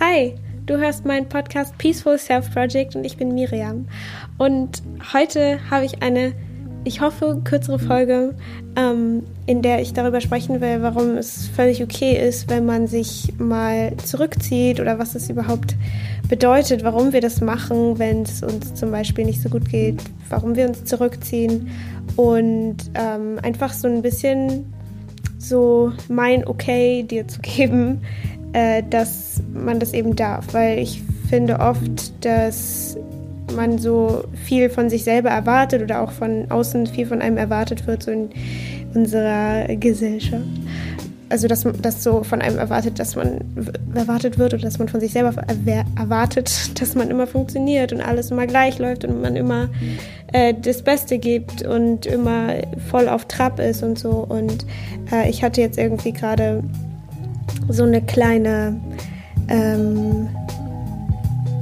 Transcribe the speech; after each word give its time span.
Hi, 0.00 0.34
du 0.64 0.78
hörst 0.78 1.04
meinen 1.04 1.28
Podcast 1.28 1.76
Peaceful 1.76 2.18
Self 2.18 2.50
Project 2.52 2.96
und 2.96 3.04
ich 3.04 3.18
bin 3.18 3.34
Miriam. 3.34 3.86
Und 4.38 4.82
heute 5.12 5.58
habe 5.70 5.84
ich 5.84 6.02
eine, 6.02 6.32
ich 6.84 7.02
hoffe, 7.02 7.40
kürzere 7.44 7.78
Folge, 7.78 8.34
ähm, 8.74 9.22
in 9.46 9.60
der 9.60 9.80
ich 9.82 9.92
darüber 9.92 10.22
sprechen 10.22 10.62
will, 10.62 10.80
warum 10.80 11.16
es 11.18 11.46
völlig 11.46 11.82
okay 11.82 12.16
ist, 12.26 12.48
wenn 12.48 12.64
man 12.64 12.86
sich 12.86 13.34
mal 13.38 13.94
zurückzieht 13.98 14.80
oder 14.80 14.98
was 14.98 15.14
es 15.14 15.28
überhaupt 15.28 15.76
bedeutet, 16.26 16.84
warum 16.84 17.12
wir 17.12 17.20
das 17.20 17.42
machen, 17.42 17.98
wenn 17.98 18.22
es 18.22 18.42
uns 18.42 18.74
zum 18.74 18.90
Beispiel 18.90 19.26
nicht 19.26 19.42
so 19.42 19.50
gut 19.50 19.68
geht, 19.68 20.02
warum 20.30 20.56
wir 20.56 20.66
uns 20.66 20.84
zurückziehen 20.84 21.70
und 22.16 22.76
ähm, 22.94 23.38
einfach 23.42 23.74
so 23.74 23.88
ein 23.88 24.00
bisschen 24.00 24.72
so 25.38 25.92
mein 26.08 26.46
Okay 26.46 27.02
dir 27.02 27.28
zu 27.28 27.40
geben, 27.40 28.00
äh, 28.52 28.82
dass 28.88 29.42
man 29.52 29.80
das 29.80 29.92
eben 29.92 30.16
darf, 30.16 30.52
weil 30.52 30.78
ich 30.78 31.02
finde 31.28 31.60
oft, 31.60 32.12
dass 32.24 32.96
man 33.54 33.78
so 33.78 34.24
viel 34.44 34.70
von 34.70 34.90
sich 34.90 35.04
selber 35.04 35.30
erwartet 35.30 35.82
oder 35.82 36.02
auch 36.02 36.12
von 36.12 36.50
außen 36.50 36.86
viel 36.86 37.06
von 37.06 37.22
einem 37.22 37.36
erwartet 37.36 37.86
wird, 37.86 38.02
so 38.02 38.10
in 38.10 38.30
unserer 38.94 39.74
Gesellschaft. 39.76 40.44
Also, 41.28 41.48
dass, 41.48 41.66
dass 41.80 42.02
so 42.02 42.24
von 42.24 42.42
einem 42.42 42.58
erwartet, 42.58 42.98
dass 42.98 43.16
man 43.16 43.40
erwartet 43.94 44.38
wird 44.38 44.52
oder 44.52 44.64
dass 44.64 44.78
man 44.78 44.88
von 44.88 45.00
sich 45.00 45.12
selber 45.12 45.32
erwartet, 45.96 46.50
dass 46.80 46.94
man 46.94 47.10
immer 47.10 47.26
funktioniert 47.26 47.92
und 47.92 48.02
alles 48.02 48.30
immer 48.30 48.46
gleich 48.46 48.78
läuft 48.78 49.06
und 49.06 49.22
man 49.22 49.36
immer 49.36 49.70
äh, 50.32 50.52
das 50.52 50.82
Beste 50.82 51.18
gibt 51.18 51.62
und 51.62 52.04
immer 52.04 52.48
voll 52.90 53.08
auf 53.08 53.24
Trab 53.24 53.60
ist 53.60 53.82
und 53.82 53.98
so. 53.98 54.10
Und 54.10 54.66
äh, 55.10 55.30
ich 55.30 55.42
hatte 55.42 55.62
jetzt 55.62 55.78
irgendwie 55.78 56.12
gerade 56.12 56.62
so 57.68 57.84
eine 57.84 58.02
kleine, 58.02 58.80
ähm, 59.48 60.28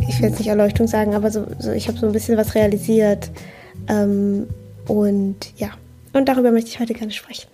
ich 0.09 0.21
will 0.21 0.29
jetzt 0.29 0.39
nicht 0.39 0.49
Erleuchtung 0.49 0.87
sagen, 0.87 1.15
aber 1.15 1.31
so, 1.31 1.47
so 1.59 1.73
ich 1.73 1.89
habe 1.89 1.99
so 1.99 2.07
ein 2.07 2.13
bisschen 2.13 2.37
was 2.37 2.55
realisiert. 2.55 3.31
Ähm, 3.89 4.49
und 4.87 5.37
ja, 5.57 5.71
und 6.13 6.29
darüber 6.29 6.51
möchte 6.51 6.71
ich 6.71 6.81
heute 6.81 6.95
gerne 6.95 7.13
sprechen. 7.13 7.49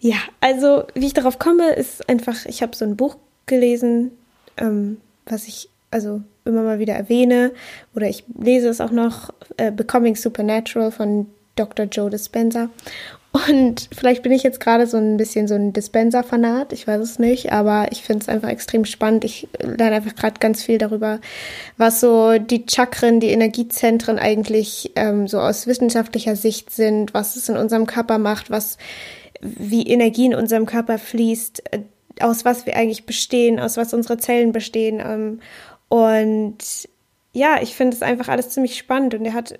Ja, 0.00 0.16
also 0.40 0.84
wie 0.94 1.06
ich 1.06 1.14
darauf 1.14 1.38
komme, 1.38 1.72
ist 1.72 2.08
einfach, 2.08 2.44
ich 2.46 2.62
habe 2.62 2.76
so 2.76 2.84
ein 2.84 2.96
Buch 2.96 3.16
gelesen, 3.46 4.10
ähm, 4.56 4.98
was 5.26 5.48
ich 5.48 5.70
also 5.90 6.22
immer 6.44 6.62
mal 6.62 6.78
wieder 6.78 6.94
erwähne, 6.94 7.52
oder 7.94 8.08
ich 8.08 8.24
lese 8.38 8.68
es 8.68 8.80
auch 8.80 8.90
noch, 8.90 9.32
äh, 9.56 9.70
Becoming 9.70 10.16
Supernatural 10.16 10.90
von 10.90 11.26
Dr. 11.56 11.86
Joe 11.86 12.10
Dispenza. 12.10 12.68
Und 13.34 13.88
vielleicht 13.92 14.22
bin 14.22 14.30
ich 14.30 14.44
jetzt 14.44 14.60
gerade 14.60 14.86
so 14.86 14.96
ein 14.96 15.16
bisschen 15.16 15.48
so 15.48 15.56
ein 15.56 15.72
Dispenser-Fanat, 15.72 16.72
ich 16.72 16.86
weiß 16.86 17.00
es 17.00 17.18
nicht, 17.18 17.50
aber 17.50 17.88
ich 17.90 18.02
finde 18.02 18.22
es 18.22 18.28
einfach 18.28 18.48
extrem 18.48 18.84
spannend. 18.84 19.24
Ich 19.24 19.48
lerne 19.58 19.96
einfach 19.96 20.14
gerade 20.14 20.38
ganz 20.38 20.62
viel 20.62 20.78
darüber, 20.78 21.20
was 21.76 21.98
so 21.98 22.38
die 22.38 22.64
Chakren, 22.70 23.18
die 23.18 23.30
Energiezentren 23.30 24.20
eigentlich 24.20 24.92
ähm, 24.94 25.26
so 25.26 25.40
aus 25.40 25.66
wissenschaftlicher 25.66 26.36
Sicht 26.36 26.70
sind, 26.70 27.12
was 27.12 27.34
es 27.34 27.48
in 27.48 27.56
unserem 27.56 27.86
Körper 27.86 28.18
macht, 28.18 28.52
was 28.52 28.78
wie 29.40 29.88
Energie 29.88 30.26
in 30.26 30.36
unserem 30.36 30.64
Körper 30.64 30.98
fließt, 30.98 31.72
äh, 31.72 31.80
aus 32.20 32.44
was 32.44 32.66
wir 32.66 32.76
eigentlich 32.76 33.04
bestehen, 33.04 33.58
aus 33.58 33.76
was 33.76 33.92
unsere 33.92 34.16
Zellen 34.16 34.52
bestehen. 34.52 35.02
Ähm, 35.04 35.40
und 35.88 36.58
ja, 37.32 37.60
ich 37.60 37.74
finde 37.74 37.96
es 37.96 38.02
einfach 38.02 38.28
alles 38.28 38.50
ziemlich 38.50 38.78
spannend. 38.78 39.12
Und 39.12 39.24
er 39.24 39.34
hat 39.34 39.58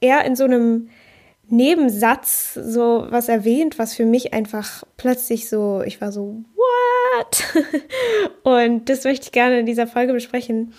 eher 0.00 0.26
in 0.26 0.36
so 0.36 0.44
einem 0.44 0.90
Nebensatz 1.48 2.54
so 2.54 3.06
was 3.08 3.28
erwähnt, 3.28 3.78
was 3.78 3.94
für 3.94 4.04
mich 4.04 4.32
einfach 4.32 4.84
plötzlich 4.96 5.48
so, 5.48 5.82
ich 5.84 6.00
war 6.00 6.12
so, 6.12 6.42
what? 6.54 7.44
Und 8.42 8.88
das 8.88 9.04
möchte 9.04 9.26
ich 9.26 9.32
gerne 9.32 9.60
in 9.60 9.66
dieser 9.66 9.86
Folge 9.86 10.12
besprechen. 10.12 10.74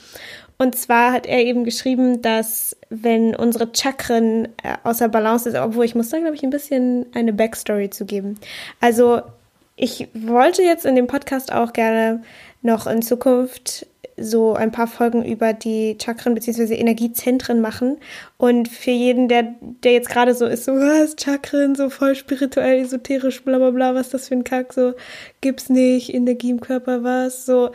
Und 0.58 0.76
zwar 0.76 1.14
hat 1.14 1.26
er 1.26 1.40
eben 1.40 1.64
geschrieben, 1.64 2.22
dass 2.22 2.76
wenn 2.90 3.34
unsere 3.34 3.70
Chakren 3.74 4.50
äh, 4.62 4.76
außer 4.84 5.08
Balance 5.08 5.50
ist, 5.50 5.56
obwohl 5.56 5.86
ich 5.86 5.96
muss 5.96 6.10
da, 6.10 6.20
glaube 6.20 6.36
ich, 6.36 6.44
ein 6.44 6.50
bisschen 6.50 7.06
eine 7.14 7.32
Backstory 7.32 7.90
zu 7.90 8.06
geben. 8.06 8.38
Also 8.82 9.22
ich 9.78 10.10
wollte 10.14 10.62
jetzt 10.62 10.86
in 10.86 10.96
dem 10.96 11.08
Podcast 11.08 11.54
auch 11.54 11.72
gerne 11.72 12.22
noch 12.62 12.88
in 12.88 13.02
Zukunft 13.02 13.88
so 14.22 14.54
ein 14.54 14.72
paar 14.72 14.88
Folgen 14.88 15.24
über 15.24 15.54
die 15.54 15.98
Chakren 16.02 16.36
bzw. 16.36 16.76
Energiezentren 16.76 17.62
machen. 17.62 17.98
Und 18.38 18.68
für 18.68 18.92
jeden, 18.92 19.28
der, 19.28 19.56
der 19.62 19.94
jetzt 19.94 20.10
gerade 20.10 20.34
so 20.36 20.46
ist, 20.46 20.66
so 20.66 20.74
was, 20.74 21.16
Chakren, 21.18 21.76
so 21.76 21.90
voll 21.90 22.16
spirituell, 22.16 22.82
esoterisch, 22.82 23.44
bla 23.44 23.58
bla 23.58 23.72
bla, 23.72 23.96
was 23.96 24.10
das 24.10 24.28
für 24.28 24.36
ein 24.36 24.44
Kack, 24.44 24.74
so 24.74 24.94
gibt's 25.42 25.70
nicht, 25.70 26.14
Energie 26.14 26.50
im 26.50 26.60
Körper, 26.62 27.04
was, 27.04 27.46
so, 27.46 27.72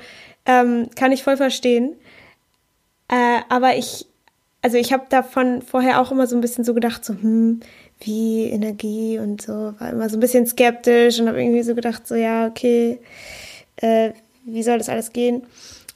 ähm, 0.47 0.89
kann 0.95 1.13
ich 1.13 1.23
voll 1.23 1.37
verstehen. 1.37 1.95
Äh, 3.09 3.41
aber 3.49 3.77
ich, 3.77 4.07
also 4.63 4.77
ich 4.77 4.93
habe 4.93 5.05
davon 5.09 5.63
vorher 5.63 6.01
auch 6.01 6.13
immer 6.13 6.27
so 6.27 6.37
ein 6.37 6.41
bisschen 6.41 6.65
so 6.65 6.75
gedacht, 6.75 7.05
so, 7.05 7.15
hm, 7.15 7.61
wie 8.01 8.45
Energie 8.51 9.19
und 9.19 9.41
so, 9.43 9.75
war 9.79 9.91
immer 9.91 10.09
so 10.09 10.17
ein 10.17 10.21
bisschen 10.21 10.47
skeptisch 10.47 11.21
und 11.21 11.29
habe 11.29 11.41
irgendwie 11.41 11.63
so 11.63 11.75
gedacht, 11.75 12.07
so, 12.07 12.15
ja, 12.15 12.47
okay, 12.47 12.99
äh, 13.77 14.13
wie 14.45 14.63
soll 14.63 14.79
das 14.79 14.89
alles 14.89 15.13
gehen? 15.13 15.43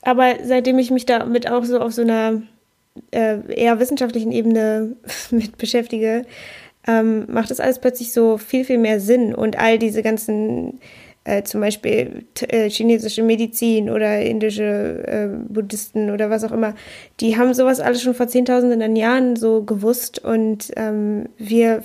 Aber 0.03 0.35
seitdem 0.45 0.79
ich 0.79 0.91
mich 0.91 1.07
damit 1.07 1.51
auch 1.51 1.65
so 1.65 1.81
auf 1.81 1.93
so 1.93 2.03
einer 2.03 2.43
äh, 3.11 3.39
eher 3.55 3.79
wissenschaftlichen 3.81 4.33
Ebene 4.33 4.97
mit 5.31 5.59
beschäftige, 5.59 6.25
ähm, 6.87 7.27
macht 7.29 7.51
das 7.51 7.61
alles 7.61 7.79
plötzlich 7.79 8.13
so 8.13 8.39
viel, 8.39 8.65
viel 8.65 8.79
mehr 8.79 9.01
Sinn. 9.01 9.35
Und 9.35 9.59
all 9.59 9.79
diese 9.79 10.03
ganzen, 10.03 10.81
äh, 11.25 11.43
zum 11.43 11.61
Beispiel 11.61 12.25
äh, 12.49 12.71
chinesische 12.71 13.23
Medizin 13.23 13.91
oder 13.91 14.21
indische 14.23 15.05
äh, 15.07 15.29
Buddhisten 15.53 16.11
oder 16.11 16.31
was 16.31 16.45
auch 16.45 16.53
immer, 16.53 16.75
die 17.21 17.37
haben 17.37 17.53
sowas 17.53 17.81
alles 17.81 18.03
schon 18.03 18.15
vor 18.15 18.29
Zehntausenden 18.29 18.97
Jahren 18.97 19.37
so 19.37 19.63
gewusst. 19.63 20.25
Und 20.25 20.71
ähm, 20.77 21.27
wir 21.37 21.83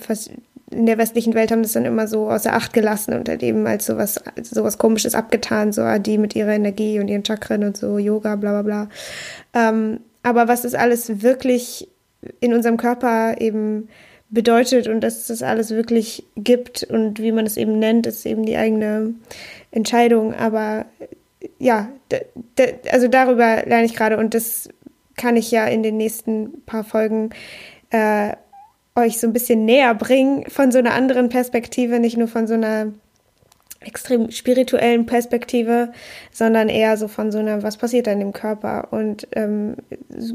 in 0.74 0.86
der 0.86 0.98
westlichen 0.98 1.34
Welt 1.34 1.50
haben 1.50 1.62
das 1.62 1.72
dann 1.72 1.84
immer 1.84 2.08
so 2.08 2.28
außer 2.30 2.52
Acht 2.52 2.72
gelassen 2.72 3.14
und 3.14 3.28
halt 3.28 3.42
eben 3.42 3.66
als 3.66 3.86
sowas, 3.86 4.20
sowas 4.42 4.78
komisches 4.78 5.14
abgetan, 5.14 5.72
so 5.72 5.82
ah, 5.82 5.98
die 5.98 6.18
mit 6.18 6.34
ihrer 6.34 6.52
Energie 6.52 6.98
und 7.00 7.08
ihren 7.08 7.24
Chakren 7.24 7.64
und 7.64 7.76
so 7.76 7.98
Yoga, 7.98 8.36
bla 8.36 8.60
bla 8.60 8.62
bla. 8.62 8.88
Ähm, 9.54 10.00
aber 10.22 10.48
was 10.48 10.62
das 10.62 10.74
alles 10.74 11.22
wirklich 11.22 11.88
in 12.40 12.54
unserem 12.54 12.76
Körper 12.76 13.40
eben 13.40 13.88
bedeutet 14.30 14.88
und 14.88 15.00
dass 15.00 15.18
es 15.18 15.26
das 15.28 15.42
alles 15.42 15.70
wirklich 15.70 16.24
gibt 16.36 16.82
und 16.82 17.20
wie 17.20 17.32
man 17.32 17.46
es 17.46 17.56
eben 17.56 17.78
nennt, 17.78 18.06
ist 18.06 18.26
eben 18.26 18.44
die 18.44 18.56
eigene 18.56 19.14
Entscheidung. 19.70 20.34
Aber 20.34 20.86
ja, 21.58 21.88
also 22.90 23.08
darüber 23.08 23.64
lerne 23.66 23.84
ich 23.84 23.94
gerade 23.94 24.16
und 24.16 24.34
das 24.34 24.68
kann 25.16 25.36
ich 25.36 25.50
ja 25.50 25.66
in 25.66 25.82
den 25.82 25.96
nächsten 25.96 26.64
paar 26.66 26.84
Folgen 26.84 27.30
äh, 27.90 28.32
euch 28.96 29.18
so 29.18 29.26
ein 29.26 29.32
bisschen 29.32 29.64
näher 29.64 29.94
bringen 29.94 30.48
von 30.48 30.70
so 30.70 30.78
einer 30.78 30.94
anderen 30.94 31.28
Perspektive, 31.28 31.98
nicht 31.98 32.16
nur 32.16 32.28
von 32.28 32.46
so 32.46 32.54
einer 32.54 32.92
extrem 33.86 34.30
spirituellen 34.30 35.06
Perspektive, 35.06 35.92
sondern 36.32 36.68
eher 36.68 36.96
so 36.96 37.08
von 37.08 37.30
so 37.30 37.38
einer, 37.38 37.62
was 37.62 37.76
passiert 37.76 38.06
da 38.06 38.12
in 38.12 38.20
dem 38.20 38.32
Körper. 38.32 38.88
Und 38.92 39.28
ähm, 39.32 39.76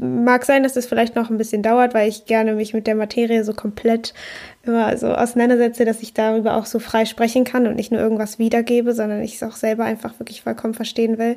mag 0.00 0.44
sein, 0.44 0.62
dass 0.62 0.74
das 0.74 0.86
vielleicht 0.86 1.16
noch 1.16 1.30
ein 1.30 1.38
bisschen 1.38 1.62
dauert, 1.62 1.94
weil 1.94 2.08
ich 2.08 2.26
gerne 2.26 2.54
mich 2.54 2.74
mit 2.74 2.86
der 2.86 2.94
Materie 2.94 3.44
so 3.44 3.52
komplett 3.52 4.14
immer 4.62 4.96
so 4.96 5.08
auseinandersetze, 5.08 5.84
dass 5.84 6.02
ich 6.02 6.14
darüber 6.14 6.56
auch 6.56 6.66
so 6.66 6.78
frei 6.78 7.04
sprechen 7.04 7.44
kann 7.44 7.66
und 7.66 7.76
nicht 7.76 7.92
nur 7.92 8.00
irgendwas 8.00 8.38
wiedergebe, 8.38 8.94
sondern 8.94 9.22
ich 9.22 9.36
es 9.36 9.42
auch 9.42 9.56
selber 9.56 9.84
einfach 9.84 10.18
wirklich 10.18 10.42
vollkommen 10.42 10.74
verstehen 10.74 11.18
will. 11.18 11.36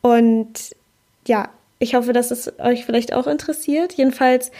Und 0.00 0.76
ja, 1.26 1.48
ich 1.80 1.94
hoffe, 1.94 2.12
dass 2.12 2.30
es 2.30 2.58
euch 2.58 2.84
vielleicht 2.84 3.12
auch 3.12 3.26
interessiert. 3.26 3.92
Jedenfalls 3.94 4.50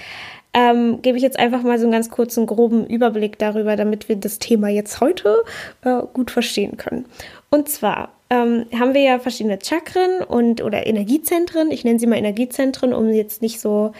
ähm, 0.54 1.02
gebe 1.02 1.16
ich 1.16 1.22
jetzt 1.22 1.38
einfach 1.38 1.62
mal 1.62 1.78
so 1.78 1.84
einen 1.84 1.92
ganz 1.92 2.10
kurzen, 2.10 2.46
groben 2.46 2.86
Überblick 2.86 3.38
darüber, 3.38 3.76
damit 3.76 4.08
wir 4.08 4.16
das 4.16 4.38
Thema 4.38 4.68
jetzt 4.68 5.00
heute 5.00 5.44
äh, 5.84 6.02
gut 6.12 6.30
verstehen 6.30 6.76
können. 6.76 7.04
Und 7.50 7.68
zwar 7.68 8.10
ähm, 8.30 8.66
haben 8.78 8.94
wir 8.94 9.02
ja 9.02 9.18
verschiedene 9.18 9.58
Chakren 9.62 10.22
und 10.22 10.62
oder 10.62 10.86
Energiezentren. 10.86 11.70
Ich 11.70 11.84
nenne 11.84 11.98
sie 11.98 12.06
mal 12.06 12.16
Energiezentren, 12.16 12.92
um 12.92 13.08
jetzt 13.08 13.42
nicht 13.42 13.60
so 13.60 13.92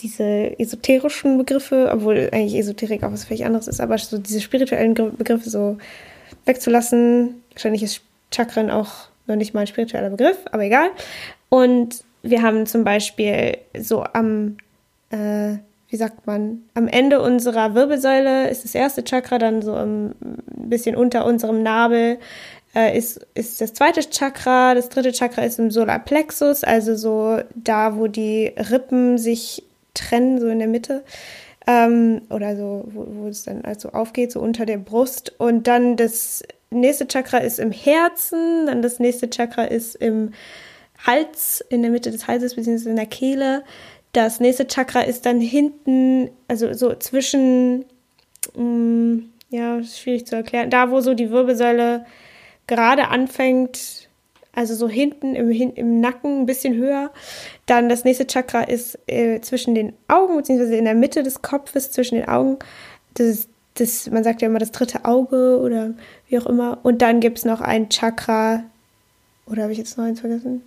diese 0.00 0.58
esoterischen 0.58 1.38
Begriffe, 1.38 1.90
obwohl 1.92 2.30
eigentlich 2.32 2.56
Esoterik 2.56 3.02
auch 3.02 3.12
was 3.12 3.24
völlig 3.24 3.44
anderes 3.44 3.68
ist, 3.68 3.80
aber 3.80 3.98
so 3.98 4.18
diese 4.18 4.40
spirituellen 4.40 4.94
Begriffe 4.94 5.50
so 5.50 5.76
wegzulassen. 6.46 7.42
Wahrscheinlich 7.52 7.82
ist 7.82 8.00
Chakren 8.34 8.70
auch 8.70 9.08
noch 9.26 9.36
nicht 9.36 9.54
mal 9.54 9.62
ein 9.62 9.66
spiritueller 9.66 10.10
Begriff, 10.10 10.38
aber 10.50 10.64
egal. 10.64 10.90
Und 11.48 12.04
wir 12.22 12.42
haben 12.42 12.66
zum 12.66 12.84
Beispiel 12.84 13.58
so 13.78 14.04
am 14.04 14.56
äh, 15.10 15.58
wie 15.90 15.96
sagt 15.96 16.26
man, 16.26 16.62
am 16.74 16.86
Ende 16.86 17.20
unserer 17.20 17.74
Wirbelsäule 17.74 18.48
ist 18.48 18.64
das 18.64 18.74
erste 18.74 19.04
Chakra, 19.04 19.38
dann 19.38 19.60
so 19.60 19.74
ein 19.74 20.14
bisschen 20.56 20.96
unter 20.96 21.26
unserem 21.26 21.62
Nabel 21.62 22.18
äh, 22.74 22.96
ist, 22.96 23.26
ist 23.34 23.60
das 23.60 23.74
zweite 23.74 24.00
Chakra, 24.08 24.74
das 24.74 24.88
dritte 24.88 25.12
Chakra 25.12 25.42
ist 25.42 25.58
im 25.58 25.72
Solarplexus, 25.72 26.62
also 26.62 26.94
so 26.94 27.40
da, 27.56 27.96
wo 27.96 28.06
die 28.06 28.52
Rippen 28.70 29.18
sich 29.18 29.64
trennen, 29.94 30.40
so 30.40 30.46
in 30.46 30.60
der 30.60 30.68
Mitte. 30.68 31.02
Ähm, 31.66 32.22
oder 32.30 32.56
so, 32.56 32.84
wo, 32.86 33.06
wo 33.08 33.26
es 33.26 33.42
dann 33.42 33.64
also 33.64 33.90
aufgeht, 33.90 34.30
so 34.30 34.40
unter 34.40 34.66
der 34.66 34.78
Brust. 34.78 35.34
Und 35.38 35.66
dann 35.66 35.96
das 35.96 36.44
nächste 36.70 37.08
Chakra 37.08 37.38
ist 37.38 37.58
im 37.58 37.72
Herzen, 37.72 38.66
dann 38.66 38.80
das 38.80 39.00
nächste 39.00 39.28
Chakra 39.28 39.64
ist 39.64 39.96
im 39.96 40.30
Hals, 41.04 41.64
in 41.68 41.82
der 41.82 41.90
Mitte 41.90 42.10
des 42.10 42.28
Halses, 42.28 42.54
beziehungsweise 42.54 42.90
in 42.90 42.96
der 42.96 43.06
Kehle. 43.06 43.64
Das 44.12 44.40
nächste 44.40 44.66
Chakra 44.66 45.02
ist 45.02 45.26
dann 45.26 45.40
hinten, 45.40 46.30
also 46.48 46.72
so 46.72 46.94
zwischen, 46.94 47.84
mh, 48.56 48.62
mm, 48.62 49.32
ja, 49.50 49.78
ist 49.78 49.98
schwierig 50.00 50.26
zu 50.26 50.36
erklären, 50.36 50.70
da 50.70 50.90
wo 50.90 51.00
so 51.00 51.14
die 51.14 51.30
Wirbelsäule 51.30 52.06
gerade 52.66 53.08
anfängt, 53.08 54.08
also 54.52 54.74
so 54.74 54.88
hinten 54.88 55.34
im, 55.34 55.50
im 55.50 56.00
Nacken 56.00 56.40
ein 56.42 56.46
bisschen 56.46 56.74
höher. 56.74 57.10
Dann 57.66 57.88
das 57.88 58.04
nächste 58.04 58.26
Chakra 58.26 58.62
ist 58.62 58.98
äh, 59.06 59.40
zwischen 59.40 59.74
den 59.74 59.92
Augen, 60.08 60.36
beziehungsweise 60.36 60.76
in 60.76 60.84
der 60.84 60.94
Mitte 60.94 61.22
des 61.22 61.42
Kopfes 61.42 61.90
zwischen 61.90 62.16
den 62.16 62.28
Augen. 62.28 62.58
Das 63.14 63.26
ist 63.26 63.48
das, 63.74 64.10
man 64.10 64.24
sagt 64.24 64.42
ja 64.42 64.48
immer 64.48 64.58
das 64.58 64.72
dritte 64.72 65.04
Auge 65.04 65.60
oder 65.60 65.94
wie 66.28 66.38
auch 66.38 66.46
immer. 66.46 66.78
Und 66.82 67.02
dann 67.02 67.20
gibt 67.20 67.38
es 67.38 67.44
noch 67.44 67.60
ein 67.60 67.88
Chakra, 67.88 68.64
oder 69.46 69.62
habe 69.62 69.72
ich 69.72 69.78
jetzt 69.78 69.96
noch 69.96 70.04
eins 70.04 70.20
vergessen? 70.20 70.62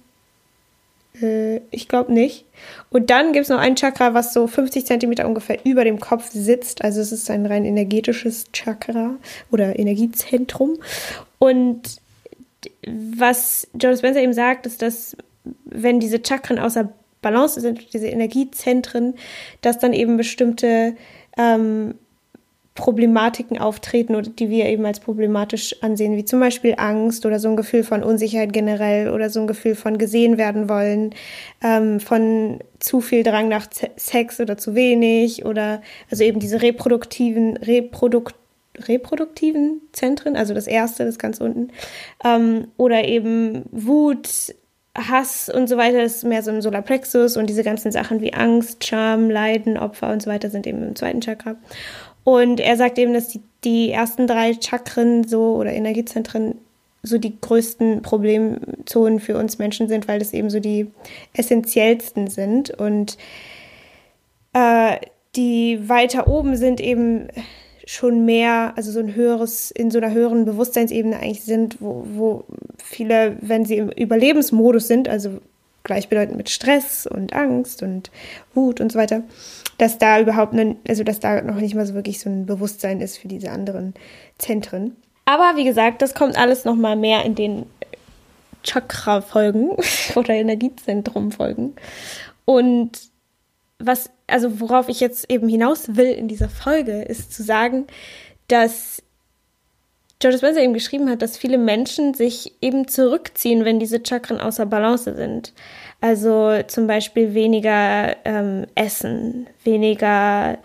Äh, 1.21 1.57
ich 1.71 1.88
glaube 1.88 2.13
nicht. 2.13 2.45
Und 2.89 3.10
dann 3.10 3.33
gibt 3.33 3.44
es 3.44 3.50
noch 3.50 3.60
ein 3.60 3.75
Chakra, 3.75 4.13
was 4.13 4.33
so 4.33 4.48
50 4.48 4.86
Zentimeter 4.86 5.27
ungefähr 5.27 5.60
über 5.65 5.83
dem 5.83 6.00
Kopf 6.00 6.31
sitzt. 6.31 6.83
Also 6.83 7.01
es 7.01 7.12
ist 7.12 7.30
ein 7.30 7.45
rein 7.45 7.65
energetisches 7.65 8.45
Chakra 8.54 9.15
oder 9.51 9.77
Energiezentrum. 9.77 10.77
Und 11.39 12.01
was 12.88 13.68
Joe 13.74 13.95
Spencer 13.98 14.21
eben 14.21 14.33
sagt, 14.33 14.65
ist, 14.65 14.81
dass 14.81 15.15
wenn 15.65 16.00
diese 16.00 16.21
Chakren 16.25 16.60
außer 16.60 16.89
Balance 17.21 17.60
sind, 17.60 17.94
diese 17.94 18.07
Energiezentren, 18.07 19.15
dass 19.62 19.80
dann 19.80 19.94
eben 19.94 20.18
bestimmte 20.18 20.95
ähm, 21.38 21.95
Problematiken 22.75 23.59
auftreten 23.59 24.15
oder 24.15 24.29
die 24.29 24.49
wir 24.49 24.65
eben 24.65 24.85
als 24.85 24.99
problematisch 24.99 25.75
ansehen, 25.83 26.17
wie 26.17 26.25
zum 26.25 26.39
Beispiel 26.39 26.73
Angst 26.77 27.23
oder 27.25 27.39
so 27.39 27.47
ein 27.49 27.55
Gefühl 27.55 27.83
von 27.83 28.01
Unsicherheit 28.01 28.51
generell 28.51 29.09
oder 29.09 29.29
so 29.29 29.41
ein 29.41 29.47
Gefühl 29.47 29.75
von 29.75 29.99
gesehen 29.99 30.39
werden 30.39 30.69
wollen, 30.69 31.13
ähm, 31.63 31.99
von 31.99 32.59
zu 32.79 32.99
viel 32.99 33.21
Drang 33.21 33.47
nach 33.47 33.67
Sex 33.95 34.39
oder 34.39 34.57
zu 34.57 34.73
wenig 34.73 35.45
oder 35.45 35.83
also 36.09 36.23
eben 36.23 36.39
diese 36.39 36.63
reproduktiven, 36.63 37.57
reprodukt, 37.57 38.35
reproduktiven 38.87 39.81
Zentren, 39.91 40.35
also 40.35 40.55
das 40.55 40.65
erste, 40.65 41.05
das 41.05 41.19
ganz 41.19 41.39
unten, 41.39 41.69
ähm, 42.25 42.69
oder 42.77 43.05
eben 43.05 43.65
Wut, 43.71 44.55
Hass 44.95 45.49
und 45.49 45.67
so 45.67 45.77
weiter 45.77 46.03
ist 46.03 46.23
mehr 46.23 46.43
so 46.43 46.51
im 46.51 46.61
Solarplexus 46.61 47.35
und 47.35 47.47
diese 47.49 47.63
ganzen 47.63 47.91
Sachen 47.91 48.21
wie 48.21 48.33
Angst, 48.33 48.85
Scham, 48.85 49.29
Leiden, 49.29 49.77
Opfer 49.77 50.11
und 50.11 50.21
so 50.21 50.29
weiter 50.29 50.51
sind 50.51 50.67
eben 50.67 50.83
im 50.83 50.95
zweiten 50.95 51.21
Chakra. 51.21 51.55
Und 52.23 52.59
er 52.59 52.77
sagt 52.77 52.97
eben, 52.97 53.13
dass 53.13 53.29
die, 53.29 53.41
die 53.63 53.91
ersten 53.91 54.27
drei 54.27 54.53
Chakren 54.53 55.27
so 55.27 55.55
oder 55.55 55.73
Energiezentren 55.73 56.55
so 57.01 57.17
die 57.17 57.39
größten 57.39 58.01
Problemzonen 58.01 59.19
für 59.19 59.37
uns 59.37 59.57
Menschen 59.57 59.89
sind, 59.89 60.07
weil 60.07 60.19
das 60.19 60.33
eben 60.33 60.49
so 60.49 60.61
die 60.61 60.87
essentiellsten 61.33 62.27
sind. 62.27 62.69
Und 62.71 63.17
äh, 64.53 64.97
die 65.35 65.89
weiter 65.89 66.27
oben 66.27 66.55
sind 66.55 66.79
eben 66.79 67.27
schon 67.85 68.23
mehr, 68.23 68.73
also 68.77 68.91
so 68.91 68.99
ein 68.99 69.15
höheres, 69.15 69.69
in 69.71 69.91
so 69.91 69.97
einer 69.97 70.13
höheren 70.13 70.45
Bewusstseinsebene 70.45 71.17
eigentlich 71.17 71.43
sind, 71.43 71.81
wo, 71.81 72.05
wo 72.13 72.45
viele, 72.77 73.35
wenn 73.41 73.65
sie 73.65 73.77
im 73.77 73.89
Überlebensmodus 73.89 74.87
sind, 74.87 75.09
also 75.09 75.41
gleichbedeutend 75.83 76.37
mit 76.37 76.49
Stress 76.49 77.05
und 77.05 77.33
Angst 77.33 77.83
und 77.83 78.09
Wut 78.53 78.79
und 78.79 78.93
so 78.93 78.99
weiter, 78.99 79.23
dass 79.77 79.97
da 79.97 80.19
überhaupt, 80.19 80.53
ne, 80.53 80.75
also 80.87 81.03
dass 81.03 81.19
da 81.19 81.41
noch 81.41 81.55
nicht 81.55 81.75
mal 81.75 81.85
so 81.85 81.93
wirklich 81.93 82.19
so 82.19 82.29
ein 82.29 82.45
Bewusstsein 82.45 83.01
ist 83.01 83.17
für 83.17 83.27
diese 83.27 83.51
anderen 83.51 83.93
Zentren. 84.37 84.95
Aber 85.25 85.53
wie 85.55 85.63
gesagt, 85.63 86.01
das 86.01 86.13
kommt 86.13 86.37
alles 86.37 86.65
noch 86.65 86.75
mal 86.75 86.95
mehr 86.95 87.23
in 87.23 87.35
den 87.35 87.65
Chakra-Folgen 88.63 89.71
oder 90.15 90.33
Energiezentrum-Folgen. 90.33 91.75
Und 92.45 92.91
was, 93.79 94.09
also 94.27 94.59
worauf 94.59 94.89
ich 94.89 94.99
jetzt 94.99 95.29
eben 95.29 95.47
hinaus 95.47 95.95
will 95.95 96.11
in 96.11 96.27
dieser 96.27 96.49
Folge, 96.49 97.01
ist 97.01 97.33
zu 97.33 97.43
sagen, 97.43 97.87
dass 98.47 99.01
George 100.19 100.37
Spencer 100.37 100.61
eben 100.61 100.73
geschrieben 100.73 101.09
hat, 101.09 101.21
dass 101.21 101.37
viele 101.37 101.57
Menschen 101.57 102.13
sich 102.13 102.53
eben 102.61 102.87
zurückziehen, 102.87 103.65
wenn 103.65 103.79
diese 103.79 104.01
Chakren 104.05 104.39
außer 104.39 104.65
Balance 104.65 105.13
sind. 105.15 105.53
Also 106.03 106.61
zum 106.67 106.85
Beispiel 106.85 107.33
weniger 107.33 108.17
ähm, 108.25 108.65
essen, 108.75 109.47
weniger 109.63 110.57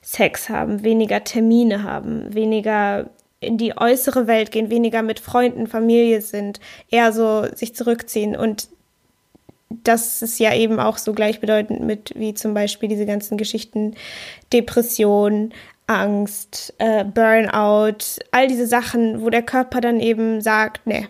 Sex 0.00 0.48
haben, 0.48 0.84
weniger 0.84 1.22
Termine 1.22 1.82
haben, 1.82 2.34
weniger 2.34 3.10
in 3.38 3.58
die 3.58 3.76
äußere 3.76 4.26
Welt 4.26 4.52
gehen, 4.52 4.70
weniger 4.70 5.02
mit 5.02 5.20
Freunden, 5.20 5.66
Familie 5.66 6.22
sind, 6.22 6.60
eher 6.90 7.12
so 7.12 7.44
sich 7.54 7.74
zurückziehen. 7.74 8.34
Und 8.34 8.68
das 9.68 10.22
ist 10.22 10.40
ja 10.40 10.54
eben 10.54 10.80
auch 10.80 10.96
so 10.96 11.12
gleichbedeutend 11.12 11.82
mit 11.82 12.14
wie 12.16 12.32
zum 12.32 12.54
Beispiel 12.54 12.88
diese 12.88 13.04
ganzen 13.04 13.36
Geschichten 13.36 13.96
Depression, 14.50 15.52
Angst, 15.86 16.72
äh, 16.78 17.04
Burnout, 17.04 17.98
all 18.30 18.48
diese 18.48 18.66
Sachen, 18.66 19.20
wo 19.20 19.28
der 19.28 19.42
Körper 19.42 19.82
dann 19.82 20.00
eben 20.00 20.40
sagt, 20.40 20.86
nee, 20.86 21.06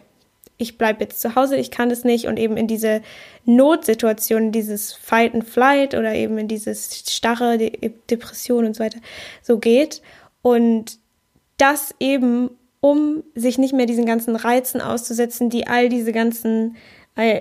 ich 0.58 0.79
bleibe 0.79 1.05
jetzt 1.05 1.20
zu 1.20 1.35
Hause, 1.35 1.56
ich 1.56 1.70
kann 1.70 1.91
das 1.91 2.05
nicht 2.05 2.26
und 2.26 2.38
eben 2.38 2.56
in 2.56 2.67
diese 2.67 3.03
Notsituation, 3.44 4.53
dieses 4.53 4.93
Fight 4.93 5.35
and 5.35 5.44
Flight 5.44 5.94
oder 5.94 6.14
eben 6.14 6.38
in 6.38 6.49
dieses 6.49 7.05
starre 7.08 7.58
De 7.58 7.93
Depression 8.11 8.64
und 8.64 8.76
so 8.76 8.85
weiter 8.85 9.00
so 9.43 9.58
geht 9.58 10.03
und 10.43 10.99
das 11.58 11.94
eben 12.00 12.50
um 12.81 13.25
sich 13.35 13.58
nicht 13.58 13.75
mehr 13.75 13.87
diesen 13.87 14.06
ganzen 14.06 14.37
Reizen 14.37 14.81
auszusetzen, 14.81 15.50
die 15.50 15.67
all 15.67 15.88
diese 15.88 16.12
ganzen 16.12 16.76
äh, 17.17 17.41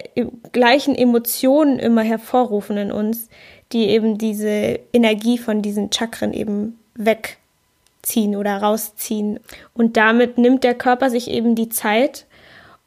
gleichen 0.52 0.96
Emotionen 0.96 1.80
immer 1.80 2.02
hervorrufen 2.02 2.78
in 2.78 2.92
uns, 2.92 3.30
die 3.72 3.90
eben 3.90 4.18
diese 4.18 4.80
Energie 4.94 5.38
von 5.38 5.62
diesen 5.62 5.92
Chakren 5.92 6.34
eben 6.34 6.80
wegziehen 6.96 8.36
oder 8.36 8.58
rausziehen. 8.58 9.40
Und 9.74 9.98
damit 9.98 10.38
nimmt 10.38 10.64
der 10.64 10.76
Körper 10.76 11.10
sich 11.10 11.30
eben 11.30 11.56
die 11.56 11.70
Zeit, 11.70 12.26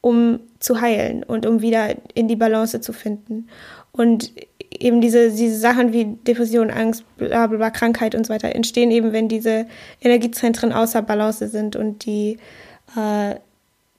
um 0.01 0.39
zu 0.59 0.81
heilen 0.81 1.23
und 1.23 1.45
um 1.45 1.61
wieder 1.61 1.95
in 2.13 2.27
die 2.27 2.35
Balance 2.35 2.79
zu 2.81 2.93
finden. 2.93 3.47
Und 3.91 4.31
eben 4.71 5.01
diese, 5.01 5.31
diese 5.31 5.57
Sachen 5.57 5.93
wie 5.93 6.17
Depression, 6.27 6.69
Angst, 6.69 7.03
bla, 7.17 7.47
bla, 7.47 7.57
bla, 7.57 7.69
Krankheit 7.69 8.15
und 8.15 8.25
so 8.25 8.33
weiter 8.33 8.55
entstehen 8.55 8.91
eben, 8.91 9.13
wenn 9.13 9.27
diese 9.27 9.65
Energiezentren 10.01 10.71
außer 10.71 11.01
Balance 11.01 11.47
sind 11.47 11.75
und 11.75 12.05
die 12.05 12.37
äh, 12.95 13.35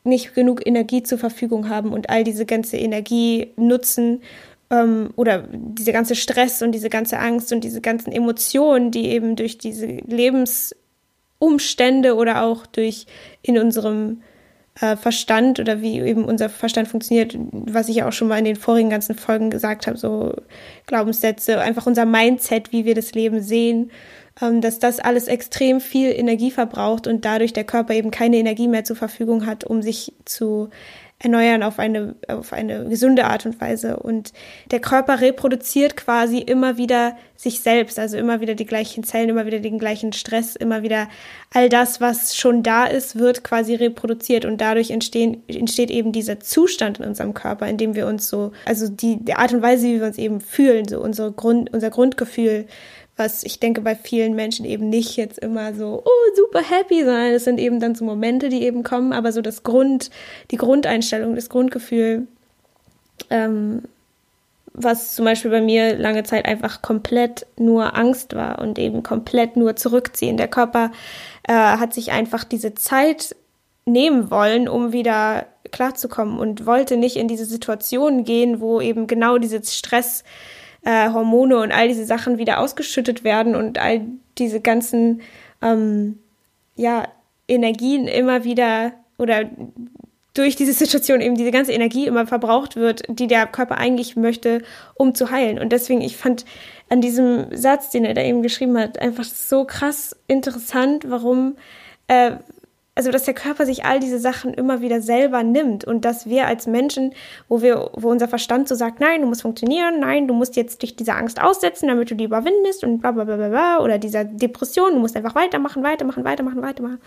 nicht 0.04 0.34
genug 0.34 0.66
Energie 0.66 1.02
zur 1.02 1.18
Verfügung 1.18 1.68
haben 1.68 1.92
und 1.92 2.08
all 2.08 2.24
diese 2.24 2.46
ganze 2.46 2.78
Energie 2.78 3.48
nutzen 3.56 4.22
ähm, 4.70 5.10
oder 5.16 5.44
diese 5.50 5.92
ganze 5.92 6.14
Stress 6.14 6.62
und 6.62 6.72
diese 6.72 6.88
ganze 6.88 7.18
Angst 7.18 7.52
und 7.52 7.62
diese 7.62 7.82
ganzen 7.82 8.12
Emotionen, 8.12 8.90
die 8.90 9.08
eben 9.08 9.36
durch 9.36 9.58
diese 9.58 9.86
Lebensumstände 9.86 12.14
oder 12.14 12.42
auch 12.42 12.64
durch 12.66 13.04
in 13.42 13.58
unserem 13.58 14.22
äh, 14.80 14.96
Verstand 14.96 15.60
oder 15.60 15.82
wie 15.82 16.00
eben 16.00 16.24
unser 16.24 16.48
Verstand 16.48 16.88
funktioniert, 16.88 17.36
was 17.52 17.88
ich 17.88 17.96
ja 17.96 18.08
auch 18.08 18.12
schon 18.12 18.28
mal 18.28 18.38
in 18.38 18.44
den 18.44 18.56
vorigen 18.56 18.90
ganzen 18.90 19.14
Folgen 19.14 19.50
gesagt 19.50 19.86
habe, 19.86 19.96
so 19.96 20.34
Glaubenssätze, 20.86 21.60
einfach 21.60 21.86
unser 21.86 22.06
Mindset, 22.06 22.72
wie 22.72 22.84
wir 22.84 22.94
das 22.94 23.12
Leben 23.12 23.42
sehen, 23.42 23.90
ähm, 24.40 24.60
dass 24.60 24.78
das 24.78 24.98
alles 24.98 25.28
extrem 25.28 25.80
viel 25.80 26.10
Energie 26.10 26.50
verbraucht 26.50 27.06
und 27.06 27.24
dadurch 27.24 27.52
der 27.52 27.64
Körper 27.64 27.94
eben 27.94 28.10
keine 28.10 28.38
Energie 28.38 28.68
mehr 28.68 28.84
zur 28.84 28.96
Verfügung 28.96 29.46
hat, 29.46 29.64
um 29.64 29.82
sich 29.82 30.14
zu 30.24 30.70
erneuern 31.22 31.62
auf 31.62 31.78
eine, 31.78 32.16
auf 32.28 32.52
eine 32.52 32.86
gesunde 32.86 33.26
Art 33.26 33.44
und 33.44 33.60
Weise. 33.60 33.98
Und 33.98 34.32
der 34.70 34.80
Körper 34.80 35.20
reproduziert 35.20 35.96
quasi 35.96 36.38
immer 36.38 36.78
wieder 36.78 37.14
sich 37.36 37.60
selbst, 37.60 37.98
also 37.98 38.16
immer 38.16 38.40
wieder 38.40 38.54
die 38.54 38.66
gleichen 38.66 39.04
Zellen, 39.04 39.28
immer 39.28 39.46
wieder 39.46 39.60
den 39.60 39.78
gleichen 39.78 40.12
Stress, 40.14 40.56
immer 40.56 40.82
wieder 40.82 41.08
all 41.52 41.68
das, 41.68 42.00
was 42.00 42.36
schon 42.36 42.62
da 42.62 42.86
ist, 42.86 43.18
wird 43.18 43.44
quasi 43.44 43.74
reproduziert 43.74 44.46
und 44.46 44.60
dadurch 44.60 44.90
entstehen, 44.90 45.42
entsteht 45.46 45.90
eben 45.90 46.12
dieser 46.12 46.40
Zustand 46.40 47.00
in 47.00 47.06
unserem 47.06 47.34
Körper, 47.34 47.66
in 47.68 47.76
dem 47.76 47.94
wir 47.94 48.06
uns 48.06 48.28
so, 48.28 48.52
also 48.64 48.88
die, 48.88 49.22
die 49.22 49.34
Art 49.34 49.52
und 49.52 49.62
Weise, 49.62 49.86
wie 49.86 50.00
wir 50.00 50.06
uns 50.06 50.18
eben 50.18 50.40
fühlen, 50.40 50.88
so 50.88 51.00
unsere 51.00 51.32
Grund, 51.32 51.72
unser 51.72 51.90
Grundgefühl, 51.90 52.66
was 53.20 53.44
ich 53.44 53.60
denke 53.60 53.82
bei 53.82 53.94
vielen 53.94 54.34
Menschen 54.34 54.64
eben 54.64 54.88
nicht 54.88 55.16
jetzt 55.16 55.38
immer 55.38 55.74
so, 55.74 56.02
oh, 56.04 56.34
super 56.34 56.62
happy, 56.62 57.04
sondern 57.04 57.32
es 57.32 57.44
sind 57.44 57.60
eben 57.60 57.78
dann 57.78 57.94
so 57.94 58.02
Momente, 58.04 58.48
die 58.48 58.62
eben 58.62 58.82
kommen, 58.82 59.12
aber 59.12 59.30
so 59.30 59.42
das 59.42 59.62
Grund, 59.62 60.10
die 60.50 60.56
Grundeinstellung, 60.56 61.36
das 61.36 61.50
Grundgefühl, 61.50 62.26
ähm, 63.28 63.82
was 64.72 65.14
zum 65.14 65.26
Beispiel 65.26 65.50
bei 65.50 65.60
mir 65.60 65.98
lange 65.98 66.22
Zeit 66.22 66.46
einfach 66.46 66.80
komplett 66.80 67.46
nur 67.58 67.94
Angst 67.94 68.34
war 68.34 68.58
und 68.58 68.78
eben 68.78 69.02
komplett 69.02 69.54
nur 69.54 69.76
zurückziehen. 69.76 70.38
Der 70.38 70.48
Körper 70.48 70.90
äh, 71.46 71.52
hat 71.52 71.92
sich 71.92 72.12
einfach 72.12 72.44
diese 72.44 72.72
Zeit 72.74 73.36
nehmen 73.84 74.30
wollen, 74.30 74.66
um 74.66 74.92
wieder 74.92 75.44
klarzukommen 75.72 76.38
und 76.38 76.64
wollte 76.64 76.96
nicht 76.96 77.16
in 77.16 77.28
diese 77.28 77.44
Situation 77.44 78.24
gehen, 78.24 78.60
wo 78.60 78.80
eben 78.80 79.06
genau 79.06 79.36
dieses 79.36 79.76
Stress 79.76 80.24
äh, 80.82 81.10
Hormone 81.10 81.58
und 81.58 81.72
all 81.72 81.88
diese 81.88 82.04
Sachen 82.04 82.38
wieder 82.38 82.60
ausgeschüttet 82.60 83.24
werden 83.24 83.54
und 83.54 83.78
all 83.78 84.02
diese 84.38 84.60
ganzen 84.60 85.20
ähm, 85.62 86.18
ja, 86.76 87.08
Energien 87.48 88.06
immer 88.06 88.44
wieder 88.44 88.92
oder 89.18 89.44
durch 90.34 90.56
diese 90.56 90.72
Situation 90.84 91.20
eben 91.20 91.36
diese 91.36 91.50
ganze 91.50 91.72
Energie 91.72 92.06
immer 92.06 92.26
verbraucht 92.26 92.76
wird, 92.76 93.02
die 93.08 93.26
der 93.26 93.46
Körper 93.46 93.78
eigentlich 93.78 94.16
möchte, 94.16 94.62
um 94.94 95.14
zu 95.14 95.30
heilen. 95.30 95.58
Und 95.58 95.72
deswegen, 95.72 96.00
ich 96.00 96.16
fand 96.16 96.44
an 96.88 97.00
diesem 97.00 97.46
Satz, 97.56 97.90
den 97.90 98.04
er 98.04 98.14
da 98.14 98.22
eben 98.22 98.42
geschrieben 98.42 98.76
hat, 98.78 98.98
einfach 98.98 99.24
so 99.24 99.64
krass 99.64 100.16
interessant, 100.26 101.04
warum, 101.08 101.56
äh, 102.08 102.32
also 103.00 103.10
dass 103.10 103.24
der 103.24 103.32
Körper 103.32 103.64
sich 103.64 103.86
all 103.86 103.98
diese 103.98 104.18
Sachen 104.18 104.52
immer 104.52 104.82
wieder 104.82 105.00
selber 105.00 105.42
nimmt 105.42 105.86
und 105.86 106.04
dass 106.04 106.26
wir 106.26 106.46
als 106.46 106.66
Menschen, 106.66 107.14
wo 107.48 107.62
wir, 107.62 107.92
wo 107.94 108.10
unser 108.10 108.28
Verstand 108.28 108.68
so 108.68 108.74
sagt, 108.74 109.00
nein, 109.00 109.22
du 109.22 109.26
musst 109.26 109.40
funktionieren, 109.40 110.00
nein, 110.00 110.28
du 110.28 110.34
musst 110.34 110.54
jetzt 110.54 110.82
dich 110.82 110.96
dieser 110.96 111.16
Angst 111.16 111.40
aussetzen, 111.40 111.88
damit 111.88 112.10
du 112.10 112.14
die 112.14 112.24
überwindest 112.24 112.84
und 112.84 113.00
bla 113.00 113.12
bla 113.12 113.24
bla 113.24 113.48
bla 113.48 113.80
oder 113.80 113.96
dieser 113.96 114.24
Depression, 114.24 114.92
du 114.92 114.98
musst 114.98 115.16
einfach 115.16 115.34
weitermachen, 115.34 115.82
weitermachen, 115.82 116.24
weitermachen, 116.24 116.60
weitermachen. 116.60 116.98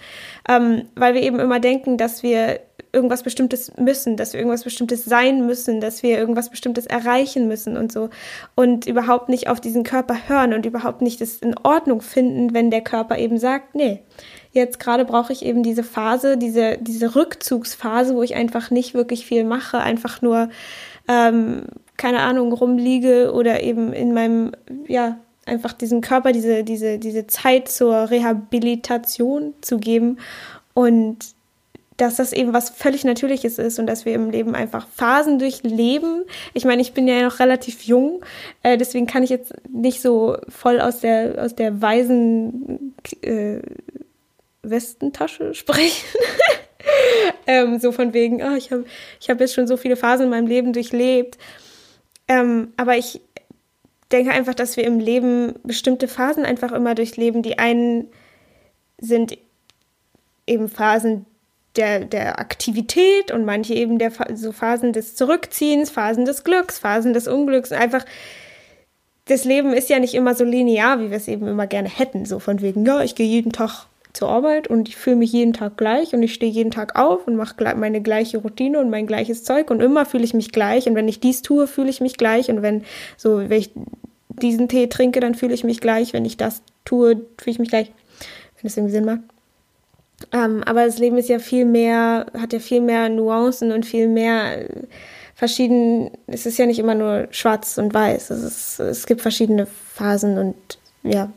Ähm, 0.50 0.90
weil 0.96 1.14
wir 1.14 1.22
eben 1.22 1.40
immer 1.40 1.60
denken, 1.60 2.00
dass 2.00 2.24
wir 2.24 2.60
irgendwas 2.92 3.24
Bestimmtes 3.24 3.76
müssen, 3.78 4.18
dass 4.18 4.34
wir 4.34 4.40
irgendwas 4.40 4.64
Bestimmtes 4.64 5.04
sein 5.04 5.46
müssen, 5.46 5.82
dass 5.82 6.04
wir 6.04 6.18
irgendwas 6.18 6.50
Bestimmtes 6.50 6.86
erreichen 6.86 7.48
müssen 7.48 7.76
und 7.76 7.92
so. 7.92 8.10
Und 8.56 8.86
überhaupt 8.86 9.30
nicht 9.30 9.48
auf 9.48 9.60
diesen 9.60 9.84
Körper 9.84 10.28
hören 10.28 10.54
und 10.54 10.66
überhaupt 10.66 11.02
nicht 11.02 11.20
das 11.20 11.38
in 11.38 11.56
Ordnung 11.64 12.02
finden, 12.02 12.54
wenn 12.54 12.70
der 12.70 12.82
Körper 12.82 13.18
eben 13.18 13.40
sagt, 13.40 13.74
nee, 13.74 14.04
jetzt 14.52 14.80
gerade 14.80 15.06
brauche 15.06 15.34
ich 15.34 15.44
eben 15.44 15.64
diese 15.64 15.84
Phase, 15.84 16.38
diese, 16.38 16.78
diese 16.80 17.16
Rückzugsphase, 17.16 18.16
wo 18.16 18.22
ich 18.22 18.36
einfach 18.36 18.70
nicht 18.70 18.94
wirklich 18.94 19.26
viel 19.26 19.44
mache, 19.44 19.80
einfach 19.80 20.22
nur, 20.22 20.50
ähm, 21.08 21.64
keine 21.98 22.20
Ahnung, 22.20 22.54
rumliege 22.54 23.34
oder 23.34 23.64
eben 23.64 23.92
in 23.92 24.14
meinem, 24.14 24.52
ja, 24.88 25.18
einfach 25.46 25.74
diesem 25.74 26.02
Körper 26.02 26.32
diese, 26.32 26.64
diese, 26.64 27.00
diese 27.00 27.28
Zeit 27.28 27.68
zur 27.68 28.10
Rehabilitation 28.10 29.56
zu 29.62 29.78
geben 29.78 30.18
und 30.74 31.18
dass 31.98 32.16
das 32.16 32.34
eben 32.34 32.54
was 32.54 32.70
völlig 32.70 33.04
Natürliches 33.04 33.60
ist 33.60 33.80
und 33.80 33.88
dass 33.88 34.06
wir 34.06 34.14
im 34.14 34.30
Leben 34.30 34.56
einfach 34.56 34.88
Phasen 34.88 35.40
durchleben. 35.40 36.24
Ich 36.54 36.66
meine, 36.66 36.82
ich 36.82 36.94
bin 36.94 37.08
ja 37.08 37.22
noch 37.22 37.40
relativ 37.40 37.84
jung, 37.84 38.24
äh, 38.64 38.78
deswegen 38.78 39.08
kann 39.08 39.24
ich 39.24 39.30
jetzt 39.30 39.54
nicht 39.70 40.02
so 40.02 40.38
voll 40.50 40.80
aus 40.80 41.02
der, 41.02 41.44
aus 41.44 41.56
der 41.56 41.82
weisen 41.82 42.96
äh, 43.22 43.60
Westentasche 44.64 45.54
sprechen. 45.54 46.06
ähm, 47.48 47.80
so 47.80 47.92
von 47.92 48.14
wegen, 48.14 48.42
oh, 48.42 48.56
ich 48.56 48.72
habe 48.72 48.86
ich 49.20 49.30
hab 49.30 49.40
jetzt 49.40 49.54
schon 49.54 49.68
so 49.68 49.78
viele 49.78 49.96
Phasen 49.96 50.26
in 50.26 50.30
meinem 50.30 50.48
Leben 50.48 50.74
durchlebt. 50.74 51.38
Ähm, 52.28 52.74
aber 52.78 52.98
ich 52.98 53.22
denke 54.12 54.32
einfach, 54.32 54.54
dass 54.54 54.78
wir 54.78 54.86
im 54.86 55.00
Leben 55.00 55.56
bestimmte 55.64 56.08
Phasen 56.08 56.46
einfach 56.46 56.72
immer 56.72 56.96
durchleben. 56.96 57.42
Die 57.42 57.60
einen 57.60 58.10
sind 59.00 59.38
eben 60.48 60.70
Phasen, 60.70 61.26
der, 61.76 62.02
der 62.02 62.40
Aktivität 62.40 63.32
und 63.32 63.46
manche 63.46 63.74
eben 63.74 63.98
der 63.98 64.12
so 64.36 64.52
Phasen 64.52 64.94
des 64.94 65.16
Zurückziehens, 65.16 65.90
Phasen 65.90 66.26
des 66.26 66.44
Glücks, 66.44 66.80
Phasen 66.80 67.14
des 67.14 67.28
Unglücks. 67.28 67.72
Einfach, 67.72 68.06
das 69.26 69.46
Leben 69.46 69.74
ist 69.74 69.90
ja 69.90 70.00
nicht 70.00 70.14
immer 70.14 70.36
so 70.36 70.44
linear, 70.44 71.00
wie 71.00 71.10
wir 71.10 71.18
es 71.18 71.28
eben 71.28 71.48
immer 71.48 71.68
gerne 71.68 71.90
hätten. 71.90 72.26
So 72.26 72.40
von 72.40 72.62
wegen, 72.62 72.86
ja, 72.86 73.02
ich 73.02 73.16
gehe 73.16 73.28
jeden 73.28 73.52
Tag 73.52 73.88
zur 74.14 74.30
Arbeit 74.30 74.68
und 74.68 74.88
ich 74.88 74.96
fühle 74.96 75.16
mich 75.16 75.32
jeden 75.32 75.54
Tag 75.54 75.76
gleich 75.76 76.14
und 76.14 76.22
ich 76.22 76.36
stehe 76.36 76.52
jeden 76.52 76.70
Tag 76.70 76.96
auf 76.96 77.28
und 77.28 77.36
mache 77.36 77.56
meine 77.76 78.02
gleiche 78.02 78.38
Routine 78.38 78.80
und 78.80 78.92
mein 78.92 79.08
gleiches 79.08 79.44
Zeug 79.44 79.72
und 79.72 79.82
immer 79.82 80.06
fühle 80.06 80.24
ich 80.24 80.36
mich 80.36 80.52
gleich 80.52 80.88
und 80.88 80.94
wenn 80.94 81.08
ich 81.08 81.20
dies 81.20 81.42
tue, 81.42 81.66
fühle 81.66 81.90
ich 81.90 82.00
mich 82.00 82.18
gleich 82.18 82.50
und 82.50 82.62
wenn 82.62 82.84
so, 83.18 83.40
wenn 83.40 83.60
ich 83.60 83.72
diesen 84.30 84.68
Tee 84.68 84.88
trinke, 84.88 85.20
dann 85.20 85.34
fühle 85.34 85.56
ich 85.56 85.64
mich 85.64 85.82
gleich, 85.82 86.14
wenn 86.14 86.26
ich 86.26 86.38
das 86.38 86.62
tue, 86.86 87.26
fühle 87.40 87.54
ich 87.54 87.60
mich 87.60 87.70
gleich, 87.70 87.88
wenn 87.88 88.64
das 88.64 88.78
irgendwie 88.78 88.94
Sinn 88.94 89.06
macht. 89.06 89.22
Ähm, 90.32 90.64
aber 90.66 90.86
das 90.86 91.00
Leben 91.00 91.18
ist 91.18 91.30
ja 91.30 91.40
viel 91.40 91.66
mehr, 91.66 92.26
hat 92.38 92.54
ja 92.54 92.60
viel 92.60 92.82
mehr 92.82 93.10
Nuancen 93.10 93.72
und 93.72 93.86
viel 93.86 94.08
mehr 94.08 94.70
äh, 94.70 94.88
verschieden. 95.36 96.12
Es 96.28 96.46
ist 96.46 96.58
ja 96.58 96.66
nicht 96.66 96.80
immer 96.80 96.96
nur 96.96 97.28
schwarz 97.32 97.78
und 97.78 97.94
weiß. 97.94 98.30
Es, 98.30 98.44
ist, 98.44 98.80
es 98.80 99.06
gibt 99.06 99.22
verschiedene 99.22 99.66
Phasen 99.66 100.38
und 100.38 100.56
ja, 101.04 101.30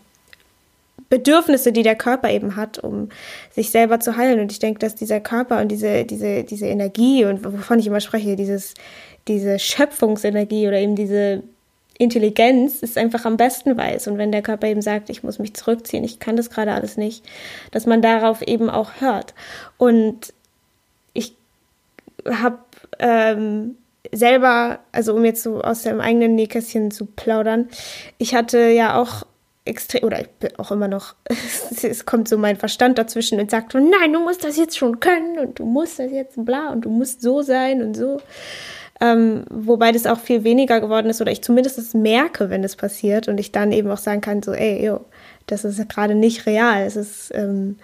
Bedürfnisse, 1.08 1.72
die 1.72 1.82
der 1.82 1.94
Körper 1.94 2.30
eben 2.30 2.56
hat, 2.56 2.78
um 2.78 3.10
sich 3.50 3.70
selber 3.70 4.00
zu 4.00 4.16
heilen. 4.16 4.40
Und 4.40 4.50
ich 4.50 4.58
denke, 4.58 4.80
dass 4.80 4.94
dieser 4.94 5.20
Körper 5.20 5.60
und 5.60 5.68
diese, 5.68 6.04
diese, 6.04 6.44
diese 6.44 6.66
Energie 6.66 7.24
und 7.24 7.44
wovon 7.44 7.78
ich 7.78 7.86
immer 7.86 8.00
spreche, 8.00 8.36
dieses, 8.36 8.74
diese 9.28 9.58
Schöpfungsenergie 9.58 10.66
oder 10.66 10.78
eben 10.78 10.96
diese 10.96 11.42
Intelligenz 11.98 12.82
es 12.82 12.96
einfach 12.96 13.24
am 13.24 13.36
besten 13.36 13.76
weiß. 13.76 14.08
Und 14.08 14.18
wenn 14.18 14.32
der 14.32 14.42
Körper 14.42 14.66
eben 14.66 14.82
sagt, 14.82 15.08
ich 15.10 15.22
muss 15.22 15.38
mich 15.38 15.54
zurückziehen, 15.54 16.04
ich 16.04 16.18
kann 16.18 16.36
das 16.36 16.50
gerade 16.50 16.72
alles 16.72 16.96
nicht, 16.96 17.24
dass 17.70 17.86
man 17.86 18.02
darauf 18.02 18.42
eben 18.42 18.68
auch 18.68 19.00
hört. 19.00 19.34
Und 19.78 20.32
ich 21.14 21.34
habe 22.28 22.58
ähm, 22.98 23.76
selber, 24.12 24.80
also 24.92 25.14
um 25.14 25.24
jetzt 25.24 25.42
so 25.42 25.62
aus 25.62 25.82
dem 25.82 26.00
eigenen 26.00 26.34
Nähkästchen 26.34 26.90
zu 26.90 27.06
plaudern, 27.06 27.68
ich 28.18 28.34
hatte 28.34 28.58
ja 28.68 29.00
auch 29.00 29.24
extrem, 29.64 30.04
oder 30.04 30.20
ich 30.20 30.28
bin 30.28 30.50
auch 30.58 30.70
immer 30.70 30.88
noch, 30.88 31.14
es 31.82 32.06
kommt 32.06 32.28
so 32.28 32.38
mein 32.38 32.56
Verstand 32.56 32.98
dazwischen 32.98 33.40
und 33.40 33.50
sagt, 33.50 33.74
nein, 33.74 34.12
du 34.12 34.20
musst 34.20 34.44
das 34.44 34.56
jetzt 34.56 34.76
schon 34.76 35.00
können 35.00 35.38
und 35.38 35.58
du 35.58 35.64
musst 35.64 35.98
das 35.98 36.10
jetzt 36.12 36.44
bla 36.44 36.70
und 36.70 36.84
du 36.84 36.90
musst 36.90 37.22
so 37.22 37.42
sein 37.42 37.82
und 37.82 37.96
so. 37.96 38.20
Ähm, 39.00 39.44
wobei 39.50 39.92
das 39.92 40.06
auch 40.06 40.18
viel 40.18 40.42
weniger 40.42 40.80
geworden 40.80 41.10
ist 41.10 41.20
oder 41.20 41.30
ich 41.30 41.42
zumindest 41.42 41.78
es 41.78 41.92
merke, 41.92 42.48
wenn 42.48 42.64
es 42.64 42.76
passiert 42.76 43.28
und 43.28 43.38
ich 43.38 43.52
dann 43.52 43.72
eben 43.72 43.90
auch 43.90 43.98
sagen 43.98 44.22
kann, 44.22 44.42
so, 44.42 44.52
ey, 44.52 44.84
yo, 44.84 45.04
das 45.46 45.64
ist 45.64 45.86
gerade 45.88 46.14
nicht 46.14 46.46
real. 46.46 46.82
Es 46.82 46.96
ist 46.96 47.30
ähm, 47.34 47.76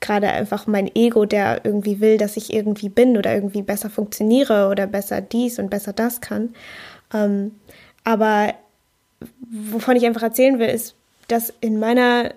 gerade 0.00 0.28
einfach 0.28 0.66
mein 0.66 0.90
Ego, 0.94 1.24
der 1.24 1.64
irgendwie 1.64 2.00
will, 2.00 2.18
dass 2.18 2.36
ich 2.36 2.52
irgendwie 2.52 2.90
bin 2.90 3.16
oder 3.16 3.34
irgendwie 3.34 3.62
besser 3.62 3.88
funktioniere 3.88 4.68
oder 4.68 4.86
besser 4.86 5.20
dies 5.20 5.58
und 5.58 5.70
besser 5.70 5.92
das 5.94 6.20
kann. 6.20 6.54
Ähm, 7.14 7.52
aber 8.04 8.54
wovon 9.50 9.96
ich 9.96 10.04
einfach 10.04 10.22
erzählen 10.22 10.58
will, 10.58 10.68
ist, 10.68 10.94
dass 11.28 11.52
in 11.60 11.78
meiner 11.78 12.32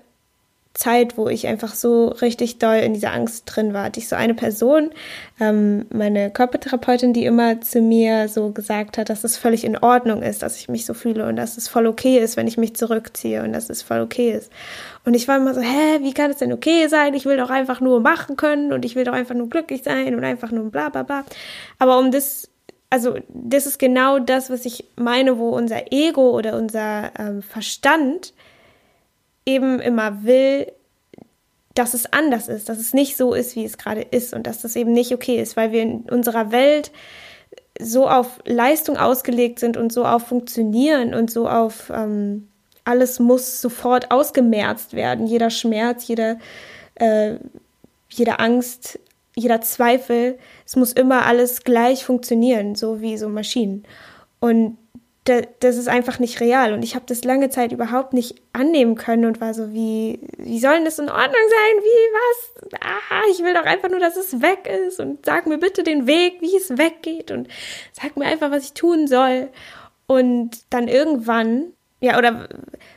Zeit, 0.80 1.18
wo 1.18 1.28
ich 1.28 1.46
einfach 1.48 1.76
so 1.76 2.08
richtig 2.08 2.58
doll 2.58 2.78
in 2.78 2.94
dieser 2.94 3.12
Angst 3.12 3.44
drin 3.46 3.74
war, 3.74 3.84
hatte 3.84 4.00
ich 4.00 4.08
so 4.08 4.16
eine 4.16 4.34
Person, 4.34 4.92
ähm, 5.40 5.86
meine 5.90 6.32
Körpertherapeutin, 6.32 7.12
die 7.14 7.26
immer 7.26 7.60
zu 7.60 7.82
mir 7.82 8.30
so 8.30 8.52
gesagt 8.52 8.98
hat, 8.98 9.10
dass 9.10 9.26
es 9.26 9.38
völlig 9.38 9.66
in 9.66 9.78
Ordnung 9.78 10.24
ist, 10.24 10.42
dass 10.42 10.58
ich 10.58 10.70
mich 10.70 10.86
so 10.86 10.94
fühle 10.94 11.28
und 11.28 11.36
dass 11.36 11.58
es 11.58 11.68
voll 11.68 11.86
okay 11.86 12.18
ist, 12.18 12.38
wenn 12.38 12.48
ich 12.48 12.58
mich 12.58 12.76
zurückziehe 12.76 13.44
und 13.44 13.52
dass 13.52 13.70
es 13.70 13.82
voll 13.82 14.00
okay 14.00 14.32
ist. 14.32 14.52
Und 15.04 15.14
ich 15.14 15.28
war 15.28 15.38
immer 15.38 15.54
so, 15.54 15.62
hä, 15.62 16.00
wie 16.00 16.14
kann 16.14 16.32
es 16.32 16.38
denn 16.38 16.54
okay 16.54 16.88
sein? 16.88 17.14
Ich 17.14 17.26
will 17.26 17.38
doch 17.38 17.50
einfach 17.50 17.82
nur 17.82 18.00
machen 18.00 18.38
können 18.38 18.72
und 18.72 18.86
ich 18.86 18.96
will 18.96 19.04
doch 19.04 19.14
einfach 19.14 19.36
nur 19.36 19.50
glücklich 19.50 19.84
sein 19.84 20.16
und 20.16 20.24
einfach 20.24 20.52
nur 20.52 20.72
bla 20.72 20.90
bla 20.90 21.04
bla. 21.04 21.26
Aber 21.78 22.00
um 22.00 22.12
das 22.12 22.50
also 22.90 23.18
das 23.30 23.68
ist 23.68 23.78
genau 23.78 24.18
das, 24.18 24.50
was 24.50 24.66
ich 24.66 24.86
meine, 24.96 25.38
wo 25.38 25.50
unser 25.50 25.92
Ego 25.92 26.32
oder 26.32 26.56
unser 26.56 27.12
ähm, 27.20 27.44
Verstand 27.44 28.34
eben 29.50 29.80
immer 29.80 30.24
will, 30.24 30.72
dass 31.76 31.94
es 31.94 32.12
anders 32.12 32.48
ist, 32.48 32.70
dass 32.70 32.80
es 32.80 32.94
nicht 32.94 33.16
so 33.16 33.34
ist, 33.34 33.56
wie 33.56 33.66
es 33.66 33.78
gerade 33.78 34.02
ist 34.02 34.34
und 34.34 34.48
dass 34.48 34.62
das 34.62 34.76
eben 34.76 34.92
nicht 34.92 35.14
okay 35.14 35.42
ist, 35.42 35.56
weil 35.56 35.72
wir 35.72 35.82
in 35.82 36.02
unserer 36.10 36.52
Welt 36.52 36.92
so 37.80 38.08
auf 38.08 38.40
Leistung 38.46 38.98
ausgelegt 38.98 39.60
sind 39.60 39.78
und 39.78 39.94
so 39.94 40.06
auf 40.06 40.28
Funktionieren 40.28 41.14
und 41.14 41.32
so 41.32 41.48
auf 41.48 41.90
ähm, 41.94 42.50
alles 42.84 43.20
muss 43.20 43.62
sofort 43.62 44.12
ausgemerzt 44.12 44.94
werden, 44.94 45.28
jeder 45.28 45.52
Schmerz, 45.52 46.08
jeder, 46.08 46.38
äh, 46.96 47.36
jede 48.10 48.40
Angst, 48.40 49.00
jeder 49.36 49.62
Zweifel, 49.62 50.40
es 50.66 50.76
muss 50.76 50.92
immer 50.92 51.26
alles 51.26 51.64
gleich 51.64 52.04
funktionieren, 52.04 52.76
so 52.76 53.00
wie 53.00 53.18
so 53.18 53.30
Maschinen. 53.30 53.84
Und 54.40 54.79
das 55.30 55.78
ist 55.78 55.88
einfach 55.88 56.20
nicht 56.20 56.40
real. 56.40 56.74
Und 56.74 56.84
ich 56.84 56.96
habe 56.96 57.06
das 57.08 57.24
lange 57.24 57.50
Zeit 57.50 57.72
überhaupt 57.72 58.14
nicht 58.14 58.42
annehmen 58.54 58.96
können 58.96 59.26
und 59.26 59.42
war 59.42 59.54
so, 59.54 59.74
wie, 59.74 60.20
wie 60.38 60.60
soll 60.60 60.84
das 60.84 61.00
in 61.00 61.10
Ordnung 61.10 61.20
sein? 61.32 61.84
Wie, 61.84 62.14
was? 62.14 62.80
Ah, 62.82 63.22
ich 63.32 63.40
will 63.40 63.54
doch 63.54 63.66
einfach 63.66 63.90
nur, 63.90 64.00
dass 64.00 64.18
es 64.18 64.42
weg 64.42 64.70
ist 64.88 65.00
und 65.00 65.26
sag 65.26 65.48
mir 65.48 65.58
bitte 65.58 65.84
den 65.84 66.08
Weg, 66.08 66.42
wie 66.42 66.56
es 66.56 66.78
weggeht 66.78 67.32
und 67.32 67.48
sag 67.94 68.18
mir 68.18 68.26
einfach, 68.26 68.52
was 68.52 68.66
ich 68.66 68.74
tun 68.74 69.08
soll. 69.08 69.50
Und 70.08 70.52
dann 70.70 70.88
irgendwann, 70.88 71.74
ja, 72.00 72.18
oder 72.18 72.50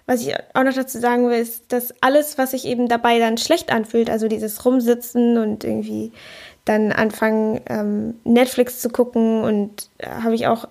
was 0.06 0.22
ich 0.22 0.34
auch 0.54 0.64
noch 0.64 0.74
dazu 0.74 0.98
sagen 0.98 1.28
will, 1.28 1.38
ist, 1.38 1.72
dass 1.72 1.94
alles, 2.00 2.38
was 2.38 2.52
sich 2.52 2.64
eben 2.66 2.88
dabei 2.88 3.18
dann 3.18 3.38
schlecht 3.38 3.70
anfühlt, 3.70 4.08
also 4.08 4.28
dieses 4.28 4.64
Rumsitzen 4.64 5.38
und 5.38 5.64
irgendwie 5.64 6.12
dann 6.64 6.92
anfangen, 6.92 7.60
ähm, 7.68 8.14
Netflix 8.24 8.80
zu 8.80 8.88
gucken 8.88 9.42
und 9.42 9.90
äh, 9.98 10.06
habe 10.06 10.34
ich 10.34 10.46
auch 10.46 10.68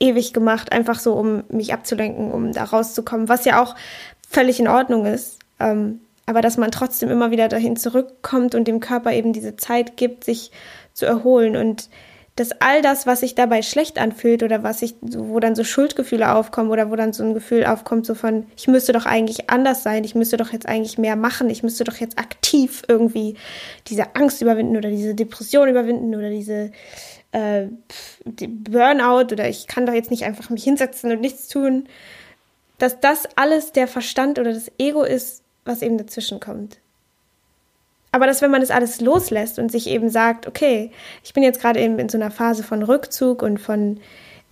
ewig 0.00 0.32
gemacht, 0.32 0.72
einfach 0.72 0.98
so, 0.98 1.12
um 1.12 1.44
mich 1.48 1.72
abzulenken, 1.72 2.32
um 2.32 2.52
da 2.52 2.64
rauszukommen, 2.64 3.28
was 3.28 3.44
ja 3.44 3.62
auch 3.62 3.76
völlig 4.28 4.58
in 4.58 4.68
Ordnung 4.68 5.06
ist. 5.06 5.38
Ähm, 5.60 6.00
aber 6.26 6.42
dass 6.42 6.56
man 6.56 6.70
trotzdem 6.70 7.10
immer 7.10 7.30
wieder 7.30 7.48
dahin 7.48 7.76
zurückkommt 7.76 8.54
und 8.54 8.68
dem 8.68 8.80
Körper 8.80 9.12
eben 9.12 9.32
diese 9.32 9.56
Zeit 9.56 9.96
gibt, 9.96 10.24
sich 10.24 10.52
zu 10.94 11.04
erholen. 11.04 11.56
Und 11.56 11.88
dass 12.36 12.52
all 12.60 12.82
das, 12.82 13.06
was 13.06 13.20
sich 13.20 13.34
dabei 13.34 13.62
schlecht 13.62 13.98
anfühlt 13.98 14.42
oder 14.42 14.62
was 14.62 14.78
sich, 14.78 14.94
wo 15.02 15.40
dann 15.40 15.56
so 15.56 15.64
Schuldgefühle 15.64 16.32
aufkommen 16.32 16.70
oder 16.70 16.90
wo 16.90 16.96
dann 16.96 17.12
so 17.12 17.24
ein 17.24 17.34
Gefühl 17.34 17.66
aufkommt, 17.66 18.06
so 18.06 18.14
von, 18.14 18.46
ich 18.56 18.68
müsste 18.68 18.92
doch 18.92 19.06
eigentlich 19.06 19.50
anders 19.50 19.82
sein, 19.82 20.04
ich 20.04 20.14
müsste 20.14 20.36
doch 20.36 20.52
jetzt 20.52 20.66
eigentlich 20.66 20.96
mehr 20.98 21.16
machen, 21.16 21.50
ich 21.50 21.62
müsste 21.62 21.84
doch 21.84 21.96
jetzt 21.96 22.18
aktiv 22.18 22.82
irgendwie 22.88 23.34
diese 23.88 24.14
Angst 24.14 24.40
überwinden 24.40 24.76
oder 24.76 24.88
diese 24.88 25.14
Depression 25.14 25.68
überwinden 25.68 26.14
oder 26.14 26.30
diese 26.30 26.70
äh, 27.32 27.66
Burnout 28.24 29.32
oder 29.32 29.48
ich 29.48 29.66
kann 29.66 29.86
doch 29.86 29.92
jetzt 29.92 30.10
nicht 30.10 30.24
einfach 30.24 30.50
mich 30.50 30.64
hinsetzen 30.64 31.12
und 31.12 31.20
nichts 31.20 31.48
tun, 31.48 31.86
dass 32.78 33.00
das 33.00 33.28
alles 33.36 33.72
der 33.72 33.86
Verstand 33.86 34.38
oder 34.38 34.52
das 34.52 34.70
Ego 34.78 35.02
ist, 35.02 35.42
was 35.64 35.82
eben 35.82 35.98
dazwischen 35.98 36.40
kommt. 36.40 36.78
Aber 38.12 38.26
dass 38.26 38.42
wenn 38.42 38.50
man 38.50 38.60
das 38.60 38.70
alles 38.70 39.00
loslässt 39.00 39.58
und 39.58 39.70
sich 39.70 39.86
eben 39.86 40.08
sagt, 40.10 40.46
okay, 40.46 40.90
ich 41.22 41.32
bin 41.32 41.42
jetzt 41.42 41.60
gerade 41.60 41.80
eben 41.80 41.98
in 41.98 42.08
so 42.08 42.18
einer 42.18 42.30
Phase 42.30 42.64
von 42.64 42.82
Rückzug 42.82 43.42
und 43.42 43.58
von, 43.58 44.00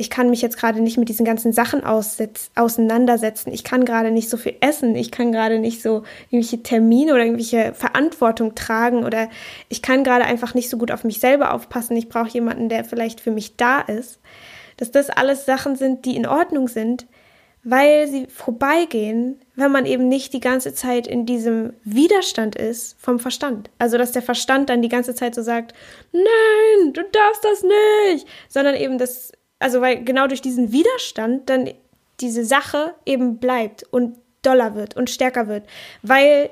ich 0.01 0.11
kann 0.11 0.31
mich 0.31 0.43
jetzt 0.43 0.57
gerade 0.57 0.81
nicht 0.81 0.97
mit 0.97 1.09
diesen 1.09 1.27
ganzen 1.27 1.53
Sachen 1.53 1.83
auseinandersetzen, 1.85 3.53
ich 3.53 3.65
kann 3.65 3.85
gerade 3.85 4.13
nicht 4.13 4.31
so 4.31 4.37
viel 4.37 4.55
essen, 4.61 4.95
ich 4.95 5.11
kann 5.11 5.33
gerade 5.33 5.59
nicht 5.59 5.83
so 5.83 6.05
irgendwelche 6.31 6.63
Termine 6.63 7.13
oder 7.13 7.25
irgendwelche 7.25 7.75
Verantwortung 7.75 8.55
tragen 8.55 9.05
oder 9.05 9.29
ich 9.69 9.83
kann 9.83 10.05
gerade 10.05 10.25
einfach 10.25 10.55
nicht 10.55 10.71
so 10.71 10.79
gut 10.79 10.93
auf 10.93 11.03
mich 11.03 11.19
selber 11.19 11.53
aufpassen, 11.53 11.97
ich 11.97 12.09
brauche 12.09 12.29
jemanden, 12.29 12.69
der 12.69 12.85
vielleicht 12.85 13.21
für 13.21 13.33
mich 13.33 13.57
da 13.57 13.81
ist. 13.81 14.21
Dass 14.77 14.93
das 14.93 15.11
alles 15.11 15.45
Sachen 15.47 15.75
sind, 15.75 16.05
die 16.05 16.15
in 16.15 16.29
Ordnung 16.29 16.69
sind, 16.69 17.07
weil 17.65 18.07
sie 18.07 18.29
vorbeigehen, 18.29 19.41
wenn 19.57 19.73
man 19.73 19.85
eben 19.85 20.07
nicht 20.07 20.33
die 20.33 20.39
ganze 20.39 20.75
Zeit 20.75 21.09
in 21.09 21.27
diesem 21.27 21.73
Widerstand 21.83 22.55
ist 22.55 22.97
vom 23.01 23.19
Verstand. 23.19 23.69
Also, 23.79 23.99
dass 23.99 24.13
der 24.13 24.23
Verstand 24.23 24.71
dann 24.71 24.81
die 24.81 24.89
ganze 24.89 25.17
Zeit 25.17 25.35
so 25.35 25.43
sagt, 25.43 25.75
nein, 26.13 26.93
du 26.93 27.03
darfst 27.03 27.45
das 27.45 27.65
nicht, 27.65 28.29
sondern 28.49 28.77
eben 28.77 28.97
das, 28.97 29.33
also 29.59 29.81
weil 29.81 30.05
genau 30.05 30.27
durch 30.27 30.43
diesen 30.43 30.73
Widerstand 30.73 31.49
dann 31.51 31.71
diese 32.21 32.45
Sache 32.45 32.95
eben 33.07 33.39
bleibt 33.39 33.85
und 33.91 34.17
doller 34.43 34.75
wird 34.75 34.97
und 34.97 35.11
stärker 35.11 35.49
wird, 35.49 35.65
weil 36.03 36.51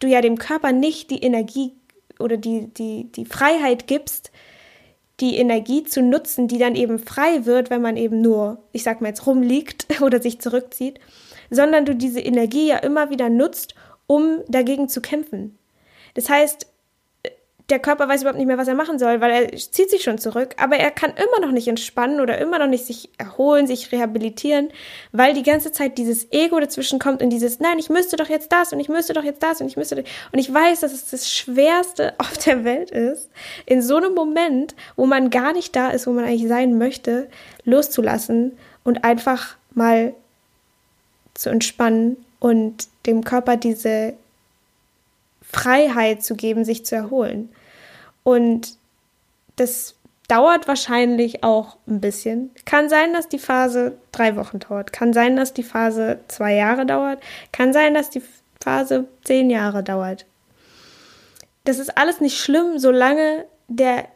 du 0.00 0.06
ja 0.06 0.20
dem 0.20 0.38
Körper 0.38 0.72
nicht 0.72 1.10
die 1.10 1.22
Energie 1.22 1.72
oder 2.18 2.36
die, 2.36 2.68
die, 2.68 3.10
die 3.12 3.24
Freiheit 3.24 3.86
gibst, 3.86 4.30
die 5.20 5.36
Energie 5.36 5.84
zu 5.84 6.02
nutzen, 6.02 6.48
die 6.48 6.58
dann 6.58 6.74
eben 6.74 6.98
frei 6.98 7.44
wird, 7.44 7.70
wenn 7.70 7.82
man 7.82 7.96
eben 7.96 8.20
nur, 8.20 8.58
ich 8.72 8.82
sag 8.82 9.00
mal 9.00 9.08
jetzt, 9.08 9.26
rumliegt 9.26 9.86
oder 10.00 10.20
sich 10.20 10.40
zurückzieht, 10.40 11.00
sondern 11.50 11.84
du 11.84 11.94
diese 11.94 12.20
Energie 12.20 12.68
ja 12.68 12.78
immer 12.78 13.10
wieder 13.10 13.28
nutzt, 13.28 13.74
um 14.06 14.40
dagegen 14.48 14.88
zu 14.88 15.00
kämpfen. 15.00 15.58
Das 16.14 16.28
heißt, 16.28 16.66
der 17.70 17.78
Körper 17.78 18.08
weiß 18.08 18.20
überhaupt 18.20 18.38
nicht 18.38 18.46
mehr, 18.46 18.58
was 18.58 18.68
er 18.68 18.74
machen 18.74 18.98
soll, 18.98 19.22
weil 19.22 19.30
er 19.30 19.56
zieht 19.56 19.88
sich 19.88 20.02
schon 20.02 20.18
zurück, 20.18 20.54
aber 20.58 20.76
er 20.76 20.90
kann 20.90 21.12
immer 21.12 21.46
noch 21.46 21.52
nicht 21.52 21.66
entspannen 21.66 22.20
oder 22.20 22.36
immer 22.36 22.58
noch 22.58 22.66
nicht 22.66 22.84
sich 22.84 23.08
erholen, 23.16 23.66
sich 23.66 23.90
rehabilitieren, 23.90 24.68
weil 25.12 25.32
die 25.32 25.42
ganze 25.42 25.72
Zeit 25.72 25.96
dieses 25.96 26.30
Ego 26.30 26.60
dazwischen 26.60 26.98
kommt 26.98 27.22
und 27.22 27.30
dieses, 27.30 27.60
nein, 27.60 27.78
ich 27.78 27.88
müsste 27.88 28.16
doch 28.16 28.28
jetzt 28.28 28.52
das 28.52 28.74
und 28.74 28.80
ich 28.80 28.90
müsste 28.90 29.14
doch 29.14 29.24
jetzt 29.24 29.42
das 29.42 29.62
und 29.62 29.68
ich 29.68 29.78
müsste, 29.78 30.04
und 30.32 30.38
ich 30.38 30.52
weiß, 30.52 30.80
dass 30.80 30.92
es 30.92 31.10
das 31.10 31.30
Schwerste 31.32 32.12
auf 32.18 32.36
der 32.36 32.64
Welt 32.64 32.90
ist, 32.90 33.30
in 33.64 33.80
so 33.80 33.96
einem 33.96 34.14
Moment, 34.14 34.74
wo 34.96 35.06
man 35.06 35.30
gar 35.30 35.54
nicht 35.54 35.74
da 35.74 35.88
ist, 35.88 36.06
wo 36.06 36.10
man 36.10 36.24
eigentlich 36.24 36.48
sein 36.48 36.76
möchte, 36.76 37.28
loszulassen 37.64 38.58
und 38.84 39.04
einfach 39.04 39.56
mal 39.72 40.14
zu 41.32 41.48
entspannen 41.48 42.18
und 42.40 42.88
dem 43.06 43.24
Körper 43.24 43.56
diese 43.56 44.14
Freiheit 45.54 46.22
zu 46.22 46.34
geben, 46.34 46.64
sich 46.64 46.84
zu 46.84 46.96
erholen. 46.96 47.48
Und 48.22 48.76
das 49.56 49.94
dauert 50.28 50.66
wahrscheinlich 50.66 51.44
auch 51.44 51.76
ein 51.86 52.00
bisschen. 52.00 52.50
Kann 52.64 52.88
sein, 52.88 53.12
dass 53.12 53.28
die 53.28 53.38
Phase 53.38 53.96
drei 54.10 54.36
Wochen 54.36 54.58
dauert. 54.58 54.92
Kann 54.92 55.12
sein, 55.12 55.36
dass 55.36 55.52
die 55.52 55.62
Phase 55.62 56.20
zwei 56.28 56.54
Jahre 56.54 56.86
dauert. 56.86 57.22
Kann 57.52 57.72
sein, 57.72 57.94
dass 57.94 58.10
die 58.10 58.22
Phase 58.62 59.06
zehn 59.22 59.50
Jahre 59.50 59.82
dauert. 59.82 60.26
Das 61.64 61.78
ist 61.78 61.96
alles 61.96 62.20
nicht 62.20 62.38
schlimm, 62.38 62.78
solange 62.78 63.44
der 63.68 64.08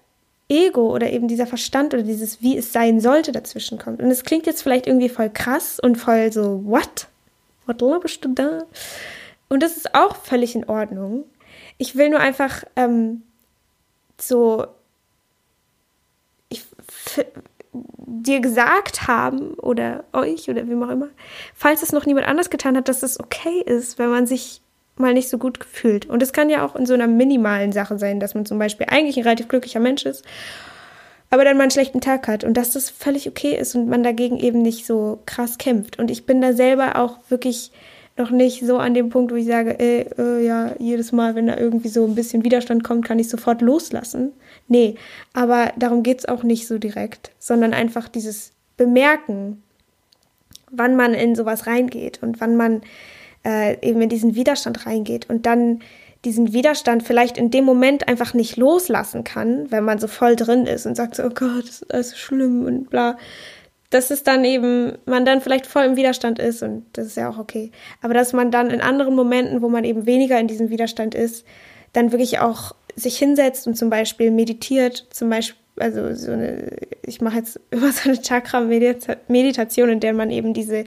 Ego 0.49 0.95
oder 0.95 1.11
eben 1.11 1.29
dieser 1.29 1.47
Verstand 1.47 1.95
oder 1.95 2.03
dieses, 2.03 2.43
wie 2.43 2.57
es 2.57 2.73
sein 2.73 3.01
sollte, 3.01 3.33
dazwischen 3.33 3.79
kommt. 3.79 4.03
Und 4.03 4.11
es 4.11 4.25
klingt 4.25 4.47
jetzt 4.47 4.63
vielleicht 4.63 4.87
irgendwie 4.87 5.11
voll 5.11 5.31
krass 5.31 5.79
und 5.79 5.97
voll 5.97 6.33
so, 6.33 6.63
what? 6.65 7.07
What 7.67 8.03
bist 8.03 8.25
du 8.25 8.31
da? 8.33 8.65
Und 9.49 9.63
das 9.63 9.77
ist 9.77 9.95
auch 9.95 10.17
völlig 10.17 10.55
in 10.55 10.69
Ordnung. 10.69 11.25
Ich 11.79 11.97
will 11.97 12.11
nur 12.11 12.21
einfach 12.21 12.65
ähm, 12.77 13.23
so 14.21 14.67
ich, 16.49 16.65
dir 17.75 18.41
gesagt 18.41 19.07
haben 19.07 19.55
oder 19.55 20.05
euch 20.13 20.49
oder 20.49 20.67
wem 20.69 20.83
auch 20.83 20.91
immer, 20.91 21.09
falls 21.55 21.83
es 21.83 21.93
noch 21.93 22.07
niemand 22.07 22.27
anders 22.27 22.51
getan 22.51 22.77
hat, 22.77 22.89
dass 22.89 23.03
es 23.03 23.21
okay 23.21 23.63
ist, 23.65 23.99
wenn 23.99 24.11
man 24.11 24.27
sich 24.27 24.63
mal 24.97 25.15
nicht 25.15 25.29
so 25.29 25.39
gut 25.39 25.65
fühlt. 25.65 26.07
Und 26.07 26.23
es 26.23 26.33
kann 26.33 26.51
ja 26.51 26.65
auch 26.65 26.75
in 26.75 26.87
so 26.87 26.95
einer 26.95 27.07
minimalen 27.07 27.73
Sache 27.73 27.99
sein, 27.99 28.21
dass 28.21 28.35
man 28.35 28.47
zum 28.47 28.59
Beispiel 28.59 28.87
eigentlich 28.91 29.17
ein 29.17 29.23
relativ 29.23 29.49
glücklicher 29.49 29.81
Mensch 29.81 30.05
ist, 30.07 30.25
aber 31.31 31.45
dann 31.45 31.57
mal 31.57 31.65
einen 31.65 31.71
schlechten 31.71 32.01
Tag 32.01 32.27
hat 32.27 32.43
und 32.43 32.57
dass 32.57 32.73
das 32.73 32.91
völlig 32.91 33.29
okay 33.29 33.55
ist 33.55 33.75
und 33.75 33.89
man 33.89 34.03
dagegen 34.03 34.39
eben 34.39 34.63
nicht 34.63 34.87
so 34.87 35.21
krass 35.27 35.59
kämpft. 35.59 35.99
Und 35.99 36.11
ich 36.11 36.27
bin 36.27 36.41
da 36.41 36.53
selber 36.53 36.97
auch 36.97 37.19
wirklich 37.29 37.71
noch 38.19 38.31
nicht 38.31 38.67
so 38.67 38.79
an 38.79 38.95
dem 38.95 39.11
Punkt, 39.11 39.33
wo 39.33 39.37
ich 39.37 39.47
sage, 39.47 39.79
ey, 39.79 40.07
äh, 40.19 40.45
ja, 40.45 40.75
jedes 40.79 41.13
Mal, 41.13 41.35
wenn 41.35 41.47
da 41.47 41.57
irgendwie 41.57 41.89
so 41.89 42.05
ein 42.05 42.15
bisschen 42.15 42.45
Widerstand 42.45 42.85
kommt, 42.85 43.05
kann 43.05 43.19
ich 43.19 43.29
sofort 43.29 43.63
loslassen. 43.63 44.33
Nee, 44.67 44.97
aber 45.33 45.73
darum 45.77 46.03
geht 46.03 46.19
es 46.21 46.29
auch 46.29 46.43
nicht 46.43 46.67
so 46.67 46.79
direkt, 46.79 47.31
sondern 47.39 47.73
einfach 47.73 48.09
dieses 48.09 48.53
Bemerken, 48.77 49.63
wann 50.71 50.97
man 50.97 51.15
in 51.15 51.35
sowas 51.35 51.67
reingeht 51.67 52.23
und 52.23 52.41
wann 52.41 52.57
man 52.57 52.83
äh, 53.45 53.77
eben 53.87 54.03
in 54.03 54.09
diesen 54.09 54.35
Widerstand 54.35 54.87
reingeht 54.87 55.31
und 55.31 55.47
dann 55.47 55.81
diesen 56.25 56.53
Widerstand 56.53 57.05
vielleicht 57.05 57.39
in 57.39 57.51
dem 57.51 57.65
Moment 57.65 58.09
einfach 58.09 58.35
nicht 58.35 58.57
loslassen 58.57 59.23
kann, 59.23 59.71
wenn 59.71 59.85
man 59.85 59.99
so 59.99 60.09
voll 60.09 60.35
drin 60.35 60.67
ist 60.67 60.85
und 60.85 60.97
sagt 60.97 61.15
so, 61.15 61.25
oh 61.25 61.31
Gott, 61.31 61.63
das 61.63 61.83
ist 61.83 61.95
alles 61.95 62.19
schlimm 62.19 62.65
und 62.65 62.91
bla, 62.91 63.17
dass 63.91 64.11
es 64.11 64.23
dann 64.23 64.45
eben, 64.45 64.99
man 65.07 65.25
dann 65.25 65.41
vielleicht 65.41 65.67
voll 65.67 65.85
im 65.85 65.97
Widerstand 65.97 66.39
ist 66.39 66.63
und 66.63 66.85
das 66.93 67.07
ist 67.07 67.17
ja 67.17 67.31
auch 67.31 67.39
okay. 67.39 67.71
Aber 68.03 68.15
dass 68.15 68.33
man 68.33 68.51
dann 68.51 68.71
in 68.71 68.81
anderen 68.81 69.15
Momenten, 69.15 69.63
wo 69.63 69.69
man 69.69 69.85
eben 69.85 70.05
weniger 70.07 70.39
in 70.39 70.47
diesem 70.47 70.69
Widerstand 70.69 71.15
ist, 71.15 71.47
dann 71.93 72.13
wirklich 72.13 72.39
auch 72.39 72.75
sich 72.97 73.17
hinsetzt 73.17 73.67
und 73.67 73.77
zum 73.77 73.89
Beispiel 73.89 74.31
meditiert, 74.31 75.07
zum 75.11 75.31
Beispiel, 75.31 75.59
also 75.79 76.15
so 76.15 76.33
eine, 76.33 76.77
ich 77.03 77.21
mache 77.21 77.37
jetzt 77.37 77.61
immer 77.71 77.93
so 77.93 78.11
eine 78.11 78.21
Chakra-Meditation, 78.21 79.89
in 79.89 80.01
der 80.01 80.13
man 80.13 80.31
eben 80.31 80.53
diese 80.53 80.85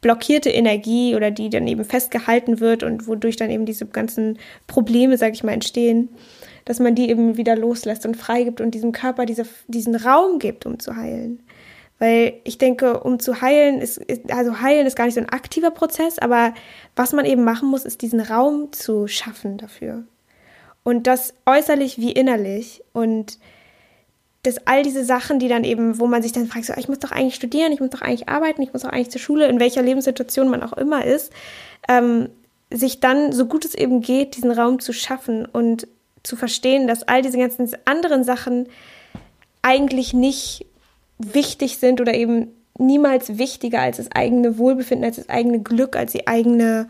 blockierte 0.00 0.50
Energie 0.50 1.16
oder 1.16 1.32
die 1.32 1.50
dann 1.50 1.66
eben 1.66 1.84
festgehalten 1.84 2.60
wird 2.60 2.84
und 2.84 3.08
wodurch 3.08 3.34
dann 3.34 3.50
eben 3.50 3.66
diese 3.66 3.86
ganzen 3.86 4.38
Probleme, 4.68 5.18
sag 5.18 5.32
ich 5.32 5.42
mal, 5.42 5.52
entstehen, 5.52 6.10
dass 6.64 6.78
man 6.78 6.94
die 6.94 7.10
eben 7.10 7.36
wieder 7.36 7.56
loslässt 7.56 8.06
und 8.06 8.16
freigibt 8.16 8.60
und 8.60 8.74
diesem 8.74 8.92
Körper 8.92 9.26
diese, 9.26 9.44
diesen 9.66 9.96
Raum 9.96 10.38
gibt, 10.38 10.66
um 10.66 10.78
zu 10.78 10.94
heilen. 10.94 11.40
Weil 11.98 12.34
ich 12.44 12.58
denke, 12.58 13.00
um 13.00 13.18
zu 13.18 13.40
heilen, 13.40 13.80
ist, 13.80 14.00
also 14.30 14.60
heilen 14.60 14.86
ist 14.86 14.94
gar 14.96 15.06
nicht 15.06 15.14
so 15.14 15.20
ein 15.20 15.28
aktiver 15.28 15.72
Prozess, 15.72 16.18
aber 16.18 16.54
was 16.94 17.12
man 17.12 17.24
eben 17.24 17.42
machen 17.42 17.68
muss, 17.68 17.84
ist 17.84 18.02
diesen 18.02 18.20
Raum 18.20 18.72
zu 18.72 19.08
schaffen 19.08 19.58
dafür. 19.58 20.04
Und 20.84 21.06
das 21.06 21.34
äußerlich 21.44 21.98
wie 21.98 22.12
innerlich. 22.12 22.84
Und 22.92 23.38
dass 24.42 24.66
all 24.66 24.82
diese 24.82 25.04
Sachen, 25.04 25.40
die 25.40 25.48
dann 25.48 25.64
eben, 25.64 25.98
wo 25.98 26.06
man 26.06 26.22
sich 26.22 26.32
dann 26.32 26.46
fragt, 26.46 26.66
so, 26.66 26.74
ich 26.76 26.88
muss 26.88 27.00
doch 27.00 27.10
eigentlich 27.10 27.34
studieren, 27.34 27.72
ich 27.72 27.80
muss 27.80 27.90
doch 27.90 28.02
eigentlich 28.02 28.28
arbeiten, 28.28 28.62
ich 28.62 28.72
muss 28.72 28.82
doch 28.82 28.90
eigentlich 28.90 29.10
zur 29.10 29.20
Schule, 29.20 29.48
in 29.48 29.58
welcher 29.58 29.82
Lebenssituation 29.82 30.48
man 30.48 30.62
auch 30.62 30.74
immer 30.74 31.04
ist, 31.04 31.32
ähm, 31.88 32.28
sich 32.72 33.00
dann, 33.00 33.32
so 33.32 33.46
gut 33.46 33.64
es 33.64 33.74
eben 33.74 34.00
geht, 34.00 34.36
diesen 34.36 34.52
Raum 34.52 34.78
zu 34.78 34.92
schaffen 34.92 35.46
und 35.46 35.88
zu 36.22 36.36
verstehen, 36.36 36.86
dass 36.86 37.02
all 37.02 37.22
diese 37.22 37.38
ganzen 37.38 37.68
anderen 37.84 38.22
Sachen 38.24 38.68
eigentlich 39.62 40.14
nicht 40.14 40.66
wichtig 41.18 41.78
sind 41.78 42.00
oder 42.00 42.14
eben 42.14 42.48
niemals 42.78 43.38
wichtiger 43.38 43.80
als 43.80 43.96
das 43.96 44.12
eigene 44.12 44.58
Wohlbefinden, 44.58 45.04
als 45.04 45.16
das 45.16 45.28
eigene 45.28 45.60
Glück, 45.60 45.96
als 45.96 46.12
die 46.12 46.26
eigene, 46.26 46.88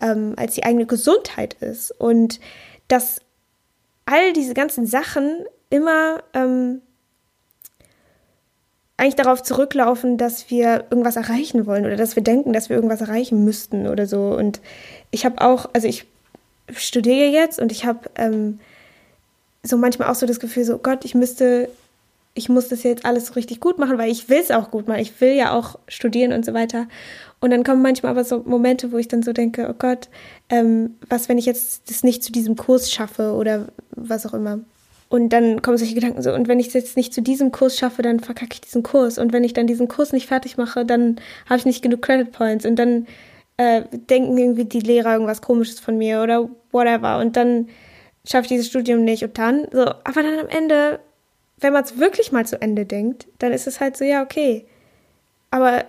ähm, 0.00 0.34
als 0.36 0.54
die 0.54 0.64
eigene 0.64 0.86
Gesundheit 0.86 1.54
ist. 1.54 1.90
Und 1.92 2.40
dass 2.88 3.20
all 4.06 4.32
diese 4.32 4.54
ganzen 4.54 4.86
Sachen 4.86 5.44
immer 5.68 6.22
ähm, 6.32 6.80
eigentlich 8.96 9.16
darauf 9.16 9.42
zurücklaufen, 9.42 10.16
dass 10.16 10.50
wir 10.50 10.86
irgendwas 10.90 11.16
erreichen 11.16 11.66
wollen 11.66 11.84
oder 11.84 11.96
dass 11.96 12.16
wir 12.16 12.22
denken, 12.22 12.52
dass 12.52 12.70
wir 12.70 12.76
irgendwas 12.76 13.02
erreichen 13.02 13.44
müssten 13.44 13.86
oder 13.86 14.06
so. 14.06 14.34
Und 14.34 14.60
ich 15.10 15.26
habe 15.26 15.42
auch, 15.42 15.68
also 15.74 15.86
ich 15.86 16.06
studiere 16.72 17.28
jetzt 17.28 17.60
und 17.60 17.72
ich 17.72 17.84
habe 17.84 18.08
ähm, 18.14 18.58
so 19.62 19.76
manchmal 19.76 20.08
auch 20.08 20.14
so 20.14 20.24
das 20.24 20.40
Gefühl, 20.40 20.64
so 20.64 20.76
oh 20.76 20.80
Gott, 20.82 21.04
ich 21.04 21.14
müsste 21.14 21.68
ich 22.36 22.48
muss 22.48 22.68
das 22.68 22.82
jetzt 22.82 23.04
alles 23.04 23.34
richtig 23.34 23.60
gut 23.60 23.78
machen, 23.78 23.98
weil 23.98 24.10
ich 24.10 24.28
will 24.28 24.38
es 24.38 24.50
auch 24.50 24.70
gut 24.70 24.86
machen. 24.86 25.00
Ich 25.00 25.20
will 25.20 25.32
ja 25.32 25.52
auch 25.52 25.78
studieren 25.88 26.32
und 26.32 26.44
so 26.44 26.52
weiter. 26.54 26.86
Und 27.40 27.50
dann 27.50 27.64
kommen 27.64 27.82
manchmal 27.82 28.12
aber 28.12 28.24
so 28.24 28.42
Momente, 28.44 28.92
wo 28.92 28.98
ich 28.98 29.08
dann 29.08 29.22
so 29.22 29.32
denke, 29.32 29.68
oh 29.70 29.74
Gott, 29.78 30.08
ähm, 30.50 30.96
was, 31.08 31.28
wenn 31.28 31.38
ich 31.38 31.46
jetzt 31.46 31.90
das 31.90 32.04
nicht 32.04 32.22
zu 32.22 32.32
diesem 32.32 32.54
Kurs 32.56 32.90
schaffe 32.92 33.32
oder 33.32 33.68
was 33.90 34.26
auch 34.26 34.34
immer. 34.34 34.60
und 35.08 35.30
dann 35.30 35.62
kommen 35.62 35.78
solche 35.78 35.94
Gedanken 35.94 36.20
so, 36.22 36.32
und 36.34 36.48
wenn 36.48 36.60
ich 36.60 36.68
es 36.68 36.72
jetzt 36.74 36.96
nicht 36.96 37.14
zu 37.14 37.22
diesem 37.22 37.52
Kurs 37.52 37.78
schaffe, 37.78 38.02
dann 38.02 38.20
verkacke 38.20 38.54
ich 38.54 38.60
diesen 38.60 38.82
Kurs. 38.82 39.18
Und 39.18 39.32
wenn 39.32 39.44
ich 39.44 39.52
dann 39.54 39.66
diesen 39.66 39.88
Kurs 39.88 40.12
nicht 40.12 40.26
fertig 40.26 40.56
mache, 40.56 40.84
dann 40.84 41.16
habe 41.46 41.58
ich 41.58 41.64
nicht 41.64 41.82
genug 41.82 42.02
Credit 42.02 42.32
Points. 42.32 42.66
Und 42.66 42.76
dann 42.76 43.06
äh, 43.56 43.82
denken 43.92 44.36
irgendwie 44.36 44.64
die 44.64 44.80
Lehrer 44.80 45.12
irgendwas 45.12 45.42
komisches 45.42 45.80
von 45.80 45.96
mir 45.96 46.22
oder 46.22 46.48
whatever. 46.72 47.18
Und 47.18 47.36
dann 47.36 47.68
schaffe 48.26 48.42
ich 48.42 48.48
dieses 48.48 48.68
Studium 48.68 49.04
nicht. 49.04 49.22
Und 49.22 49.38
dann, 49.38 49.66
so, 49.72 49.82
aber 49.82 50.22
dann 50.22 50.38
am 50.40 50.48
Ende, 50.48 51.00
wenn 51.58 51.72
man 51.72 51.84
es 51.84 51.98
wirklich 51.98 52.32
mal 52.32 52.46
zu 52.46 52.60
Ende 52.60 52.84
denkt, 52.84 53.26
dann 53.38 53.52
ist 53.52 53.66
es 53.66 53.80
halt 53.80 53.96
so, 53.96 54.04
ja, 54.04 54.22
okay. 54.22 54.64
Aber 55.50 55.84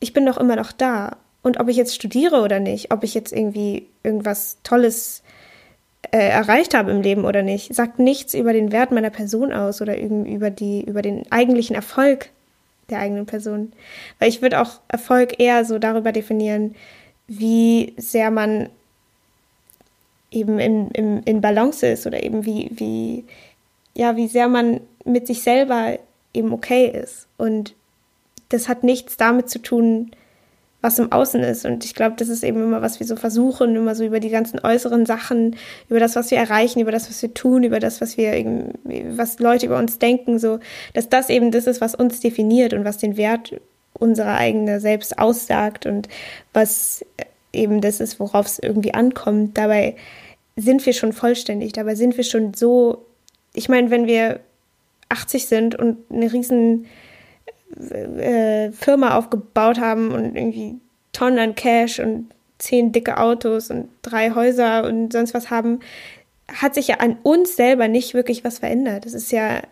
ich 0.00 0.12
bin 0.12 0.26
doch 0.26 0.36
immer 0.36 0.56
noch 0.56 0.72
da. 0.72 1.16
Und 1.42 1.58
ob 1.60 1.68
ich 1.68 1.76
jetzt 1.76 1.94
studiere 1.94 2.42
oder 2.42 2.60
nicht, 2.60 2.92
ob 2.92 3.04
ich 3.04 3.14
jetzt 3.14 3.32
irgendwie 3.32 3.86
irgendwas 4.02 4.58
Tolles 4.62 5.22
äh, 6.10 6.28
erreicht 6.28 6.74
habe 6.74 6.90
im 6.90 7.02
Leben 7.02 7.24
oder 7.24 7.42
nicht, 7.42 7.74
sagt 7.74 7.98
nichts 7.98 8.34
über 8.34 8.52
den 8.52 8.72
Wert 8.72 8.92
meiner 8.92 9.10
Person 9.10 9.52
aus 9.52 9.80
oder 9.80 9.98
über, 9.98 10.50
die, 10.50 10.82
über 10.82 11.02
den 11.02 11.30
eigentlichen 11.30 11.76
Erfolg 11.76 12.30
der 12.90 12.98
eigenen 12.98 13.26
Person. 13.26 13.72
Weil 14.18 14.28
ich 14.28 14.42
würde 14.42 14.60
auch 14.60 14.80
Erfolg 14.88 15.40
eher 15.40 15.64
so 15.64 15.78
darüber 15.78 16.12
definieren, 16.12 16.74
wie 17.26 17.94
sehr 17.96 18.30
man 18.30 18.68
eben 20.30 20.58
in, 20.58 20.90
in, 20.90 21.22
in 21.22 21.40
Balance 21.40 21.86
ist 21.86 22.06
oder 22.06 22.22
eben 22.22 22.44
wie, 22.44 22.70
wie, 22.72 23.24
ja, 23.94 24.16
wie 24.16 24.28
sehr 24.28 24.48
man 24.48 24.80
mit 25.04 25.26
sich 25.26 25.42
selber 25.42 25.98
eben 26.32 26.52
okay 26.52 26.86
ist. 26.86 27.26
Und 27.36 27.74
das 28.48 28.68
hat 28.68 28.84
nichts 28.84 29.16
damit 29.16 29.48
zu 29.48 29.60
tun, 29.60 30.10
was 30.84 30.98
im 30.98 31.10
Außen 31.12 31.42
ist. 31.42 31.64
Und 31.64 31.84
ich 31.86 31.94
glaube, 31.94 32.16
das 32.18 32.28
ist 32.28 32.44
eben 32.44 32.62
immer, 32.62 32.82
was 32.82 33.00
wir 33.00 33.06
so 33.06 33.16
versuchen, 33.16 33.74
immer 33.74 33.94
so 33.94 34.04
über 34.04 34.20
die 34.20 34.28
ganzen 34.28 34.60
äußeren 34.62 35.06
Sachen, 35.06 35.56
über 35.88 35.98
das, 35.98 36.14
was 36.14 36.30
wir 36.30 36.36
erreichen, 36.36 36.80
über 36.80 36.92
das, 36.92 37.08
was 37.08 37.22
wir 37.22 37.32
tun, 37.32 37.64
über 37.64 37.80
das, 37.80 38.02
was 38.02 38.18
wir, 38.18 38.72
was 39.16 39.38
Leute 39.38 39.64
über 39.64 39.78
uns 39.78 39.98
denken, 39.98 40.38
so, 40.38 40.58
dass 40.92 41.08
das 41.08 41.30
eben 41.30 41.50
das 41.52 41.66
ist, 41.66 41.80
was 41.80 41.94
uns 41.94 42.20
definiert 42.20 42.74
und 42.74 42.84
was 42.84 42.98
den 42.98 43.16
Wert 43.16 43.58
unserer 43.98 44.36
eigenen 44.36 44.78
selbst 44.78 45.18
aussagt 45.18 45.86
und 45.86 46.08
was 46.52 47.02
eben 47.54 47.80
das 47.80 48.00
ist, 48.00 48.20
worauf 48.20 48.44
es 48.44 48.58
irgendwie 48.58 48.92
ankommt. 48.92 49.56
Dabei 49.56 49.96
sind 50.56 50.84
wir 50.84 50.92
schon 50.92 51.14
vollständig, 51.14 51.72
dabei 51.72 51.94
sind 51.94 52.16
wir 52.18 52.24
schon 52.24 52.52
so, 52.52 53.06
ich 53.54 53.68
meine, 53.68 53.90
wenn 53.90 54.06
wir 54.06 54.40
80 55.08 55.46
sind 55.46 55.74
und 55.74 55.98
eine 56.10 56.32
riesen 56.32 56.86
äh, 57.76 58.70
Firma 58.72 59.16
aufgebaut 59.16 59.78
haben 59.78 60.10
und 60.12 60.36
irgendwie 60.36 60.76
Tonnen 61.12 61.38
an 61.38 61.54
Cash 61.54 62.00
und 62.00 62.30
zehn 62.58 62.92
dicke 62.92 63.18
Autos 63.18 63.70
und 63.70 63.88
drei 64.02 64.30
Häuser 64.34 64.84
und 64.84 65.12
sonst 65.12 65.34
was 65.34 65.50
haben, 65.50 65.80
hat 66.48 66.74
sich 66.74 66.88
ja 66.88 66.96
an 66.96 67.16
uns 67.22 67.56
selber 67.56 67.88
nicht 67.88 68.14
wirklich 68.14 68.44
was 68.44 68.58
verändert. 68.58 69.06
Das 69.06 69.14
ist 69.14 69.32
ja 69.32 69.62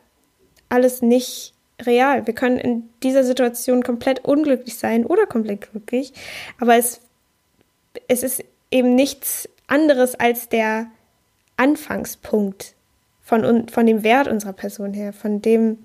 alles 0.68 1.03
nicht 1.03 1.55
real. 1.83 2.27
Wir 2.27 2.35
können 2.35 2.59
in 2.59 2.88
dieser 3.03 3.25
Situation 3.25 3.83
komplett 3.83 4.25
unglücklich 4.25 4.77
sein 4.77 5.05
oder 5.05 5.27
komplett 5.27 5.71
glücklich, 5.71 6.12
aber 6.61 6.77
es, 6.77 7.01
es 8.09 8.23
ist 8.23 8.45
eben 8.71 8.95
nichts 8.95 9.49
anderes 9.66 10.14
als 10.14 10.49
der 10.49 10.87
Anfangspunkt 11.57 12.75
von, 13.23 13.69
von 13.69 13.87
dem 13.87 14.03
Wert 14.03 14.29
unserer 14.29 14.53
Person 14.53 14.93
her, 14.93 15.13
von 15.13 15.41
dem, 15.41 15.79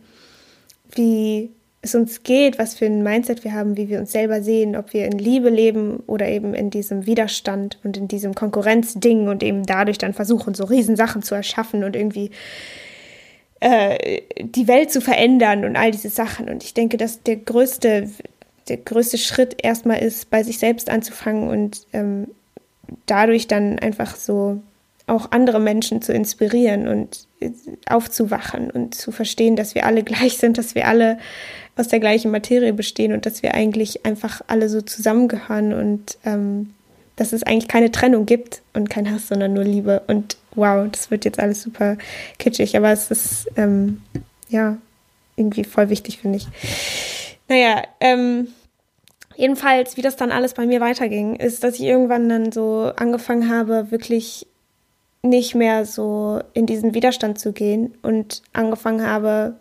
wie 0.92 1.52
es 1.82 1.96
uns 1.96 2.24
geht, 2.24 2.60
was 2.60 2.76
für 2.76 2.86
ein 2.86 3.04
Mindset 3.04 3.44
wir 3.44 3.54
haben, 3.54 3.78
wie 3.78 3.90
wir 3.90 4.00
uns 4.00 4.12
selber 4.12 4.42
sehen, 4.42 4.76
ob 4.76 4.94
wir 4.94 5.06
in 5.06 5.18
Liebe 5.18 5.50
leben 5.50 6.04
oder 6.08 6.28
eben 6.28 6.54
in 6.54 6.70
diesem 6.70 7.06
Widerstand 7.06 7.80
und 7.84 7.98
in 7.98 8.08
diesem 8.08 8.34
Konkurrenzding 8.34 9.28
und 9.28 9.44
eben 9.44 9.66
dadurch 9.66 9.98
dann 9.98 10.14
versuchen, 10.14 10.54
so 10.54 10.66
Riesensachen 10.66 11.22
zu 11.22 11.36
erschaffen 11.36 11.84
und 11.84 11.96
irgendwie 11.96 12.32
äh, 13.60 14.22
die 14.40 14.68
Welt 14.68 14.92
zu 14.92 15.02
verändern 15.02 15.66
und 15.66 15.76
all 15.76 15.92
diese 15.92 16.10
Sachen. 16.10 16.50
Und 16.50 16.64
ich 16.64 16.74
denke, 16.74 16.98
dass 16.98 17.24
der 17.24 17.38
größte, 17.38 18.10
der 18.68 18.78
größte 18.78 19.18
Schritt 19.18 19.58
erstmal 19.64 20.00
ist, 20.00 20.30
bei 20.30 20.44
sich 20.44 20.60
selbst 20.60 20.90
anzufangen 20.90 21.48
und 21.48 21.86
ähm, 21.94 22.28
dadurch 23.06 23.48
dann 23.48 23.80
einfach 23.80 24.16
so 24.16 24.62
auch 25.08 25.32
andere 25.32 25.60
Menschen 25.60 26.02
zu 26.02 26.14
inspirieren 26.14 26.88
und 26.88 27.28
äh, 27.40 27.52
aufzuwachen 27.90 28.70
und 28.70 28.94
zu 28.94 29.12
verstehen, 29.12 29.56
dass 29.56 29.74
wir 29.74 29.86
alle 29.86 30.04
gleich 30.04 30.38
sind, 30.38 30.58
dass 30.58 30.76
wir 30.76 30.88
alle 30.88 31.18
aus 31.76 31.88
der 31.88 32.00
gleichen 32.00 32.32
Materie 32.32 32.74
bestehen 32.74 33.14
und 33.14 33.26
dass 33.26 33.44
wir 33.44 33.54
eigentlich 33.54 34.06
einfach 34.06 34.42
alle 34.48 34.70
so 34.70 34.82
zusammengehören 34.82 35.74
und 35.74 36.18
ähm, 36.26 36.74
dass 37.16 37.34
es 37.34 37.44
eigentlich 37.44 37.68
keine 37.68 37.92
Trennung 37.92 38.26
gibt 38.26 38.62
und 38.74 38.90
kein 38.90 39.12
Hass, 39.12 39.28
sondern 39.28 39.54
nur 39.54 39.64
Liebe. 39.64 40.04
Und 40.08 40.38
wow, 40.54 40.88
das 40.92 41.10
wird 41.10 41.26
jetzt 41.26 41.40
alles 41.40 41.64
super 41.64 41.98
kitschig, 42.38 42.78
aber 42.78 42.92
es 42.92 43.10
ist 43.10 43.48
ähm, 43.56 44.02
ja 44.50 44.78
irgendwie 45.36 45.64
voll 45.64 45.90
wichtig, 45.90 46.20
finde 46.20 46.38
ich. 46.38 46.48
Naja, 47.48 47.84
ähm, 48.00 48.50
jedenfalls, 49.36 49.98
wie 49.98 50.02
das 50.02 50.16
dann 50.16 50.32
alles 50.32 50.54
bei 50.54 50.66
mir 50.66 50.80
weiterging, 50.80 51.36
ist, 51.36 51.64
dass 51.64 51.76
ich 51.76 51.82
irgendwann 51.82 52.30
dann 52.30 52.52
so 52.52 52.92
angefangen 52.96 53.50
habe, 53.50 53.90
wirklich 53.90 54.46
nicht 55.30 55.56
mehr 55.56 55.86
so 55.86 56.42
in 56.54 56.66
diesen 56.66 56.94
Widerstand 56.94 57.40
zu 57.40 57.54
gehen 57.54 57.98
und 58.02 58.42
angefangen 58.54 59.06
habe, 59.06 59.56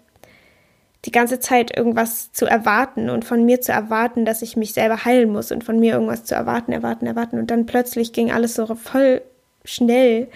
die 1.04 1.12
ganze 1.12 1.38
Zeit 1.38 1.76
irgendwas 1.76 2.32
zu 2.32 2.46
erwarten 2.46 3.10
und 3.10 3.24
von 3.24 3.44
mir 3.44 3.60
zu 3.60 3.70
erwarten, 3.70 4.24
dass 4.24 4.42
ich 4.42 4.56
mich 4.56 4.72
selber 4.74 5.04
heilen 5.04 5.30
muss 5.30 5.52
und 5.52 5.62
von 5.62 5.78
mir 5.78 5.94
irgendwas 5.94 6.24
zu 6.24 6.34
erwarten, 6.34 6.72
erwarten, 6.72 7.06
erwarten. 7.06 7.38
Und 7.38 7.50
dann 7.50 7.66
plötzlich 7.66 8.12
ging 8.12 8.32
alles 8.32 8.54
so 8.54 8.74
voll 8.74 9.22
schnell, 9.64 10.28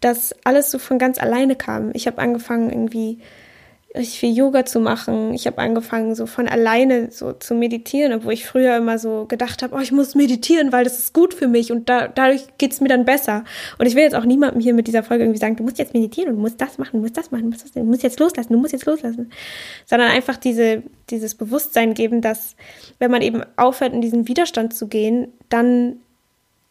dass 0.00 0.34
alles 0.44 0.70
so 0.70 0.78
von 0.78 0.98
ganz 0.98 1.20
alleine 1.20 1.56
kam. 1.56 1.90
Ich 1.94 2.06
habe 2.06 2.18
angefangen, 2.18 2.70
irgendwie 2.70 3.18
richtig 3.94 4.20
viel 4.20 4.34
Yoga 4.34 4.64
zu 4.64 4.80
machen. 4.80 5.34
Ich 5.34 5.46
habe 5.46 5.58
angefangen, 5.58 6.14
so 6.14 6.26
von 6.26 6.48
alleine 6.48 7.10
so 7.10 7.32
zu 7.32 7.54
meditieren, 7.54 8.12
obwohl 8.12 8.32
ich 8.32 8.46
früher 8.46 8.76
immer 8.76 8.98
so 8.98 9.26
gedacht 9.26 9.62
habe, 9.62 9.74
oh, 9.74 9.80
ich 9.80 9.92
muss 9.92 10.14
meditieren, 10.14 10.72
weil 10.72 10.84
das 10.84 10.98
ist 10.98 11.12
gut 11.12 11.34
für 11.34 11.46
mich 11.46 11.70
und 11.70 11.88
da, 11.88 12.08
dadurch 12.08 12.44
geht's 12.56 12.80
mir 12.80 12.88
dann 12.88 13.04
besser. 13.04 13.44
Und 13.78 13.86
ich 13.86 13.94
will 13.94 14.02
jetzt 14.02 14.14
auch 14.14 14.24
niemandem 14.24 14.60
hier 14.60 14.72
mit 14.72 14.86
dieser 14.86 15.02
Folge 15.02 15.24
irgendwie 15.24 15.38
sagen, 15.38 15.56
du 15.56 15.62
musst 15.62 15.78
jetzt 15.78 15.92
meditieren 15.92 16.30
und 16.30 16.36
du 16.36 16.40
musst 16.40 16.60
das 16.60 16.78
machen, 16.78 16.92
du 16.92 16.98
musst 17.00 17.16
das 17.16 17.30
machen, 17.30 17.42
du 17.42 17.48
musst, 17.50 17.64
das, 17.64 17.72
du 17.72 17.84
musst 17.84 18.02
jetzt 18.02 18.18
loslassen, 18.18 18.52
du 18.52 18.58
musst 18.58 18.72
jetzt 18.72 18.86
loslassen. 18.86 19.30
Sondern 19.84 20.10
einfach 20.10 20.38
diese, 20.38 20.82
dieses 21.10 21.34
Bewusstsein 21.34 21.92
geben, 21.92 22.22
dass 22.22 22.56
wenn 22.98 23.10
man 23.10 23.20
eben 23.20 23.42
aufhört, 23.56 23.92
in 23.92 24.00
diesen 24.00 24.26
Widerstand 24.26 24.74
zu 24.74 24.88
gehen, 24.88 25.28
dann 25.50 25.96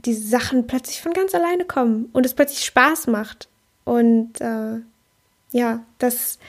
diese 0.06 0.28
Sachen 0.28 0.66
plötzlich 0.66 1.02
von 1.02 1.14
ganz 1.14 1.36
alleine 1.36 1.66
kommen 1.66 2.10
und 2.14 2.26
es 2.26 2.34
plötzlich 2.34 2.66
Spaß 2.66 3.08
macht. 3.08 3.48
Und 3.84 4.42
äh, 4.42 4.80
ja, 5.52 5.84
das 6.00 6.40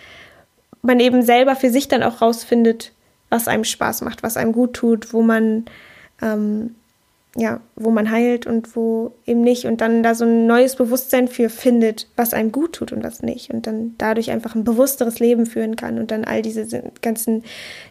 man 0.82 1.00
eben 1.00 1.22
selber 1.22 1.56
für 1.56 1.70
sich 1.70 1.88
dann 1.88 2.02
auch 2.02 2.20
rausfindet, 2.20 2.92
was 3.30 3.48
einem 3.48 3.64
Spaß 3.64 4.02
macht, 4.02 4.22
was 4.22 4.36
einem 4.36 4.52
gut 4.52 4.74
tut, 4.74 5.12
wo 5.12 5.22
man 5.22 5.64
ähm, 6.20 6.74
ja, 7.34 7.60
wo 7.76 7.90
man 7.90 8.10
heilt 8.10 8.46
und 8.46 8.76
wo 8.76 9.14
eben 9.24 9.40
nicht. 9.40 9.64
Und 9.64 9.80
dann 9.80 10.02
da 10.02 10.14
so 10.14 10.26
ein 10.26 10.46
neues 10.46 10.76
Bewusstsein 10.76 11.28
für 11.28 11.48
findet, 11.48 12.06
was 12.14 12.34
einem 12.34 12.52
gut 12.52 12.74
tut 12.74 12.92
und 12.92 13.02
was 13.02 13.22
nicht. 13.22 13.50
Und 13.50 13.66
dann 13.66 13.94
dadurch 13.96 14.30
einfach 14.30 14.54
ein 14.54 14.64
bewussteres 14.64 15.18
Leben 15.18 15.46
führen 15.46 15.74
kann 15.76 15.98
und 15.98 16.10
dann 16.10 16.24
all 16.24 16.42
diese 16.42 16.92
ganzen, 17.00 17.42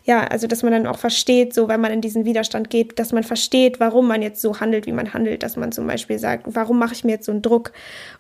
ja, 0.06 0.24
also 0.26 0.46
dass 0.46 0.62
man 0.62 0.74
dann 0.74 0.86
auch 0.86 1.00
versteht, 1.00 1.56
so 1.56 1.68
wenn 1.68 1.82
man 1.82 1.92
in 1.92 2.02
diesen 2.02 2.24
Widerstand 2.24 2.70
geht, 2.70 3.00
dass 3.00 3.14
man 3.14 3.24
versteht, 3.24 3.80
warum 3.80 4.08
man 4.08 4.22
jetzt 4.22 4.42
so 4.42 4.60
handelt, 4.60 4.86
wie 4.86 4.92
man 4.92 5.12
handelt, 5.12 5.42
dass 5.42 5.56
man 5.56 5.72
zum 5.72 5.88
Beispiel 5.88 6.20
sagt, 6.20 6.46
warum 6.46 6.78
mache 6.78 6.94
ich 6.94 7.04
mir 7.04 7.14
jetzt 7.14 7.26
so 7.26 7.32
einen 7.32 7.42
Druck? 7.42 7.72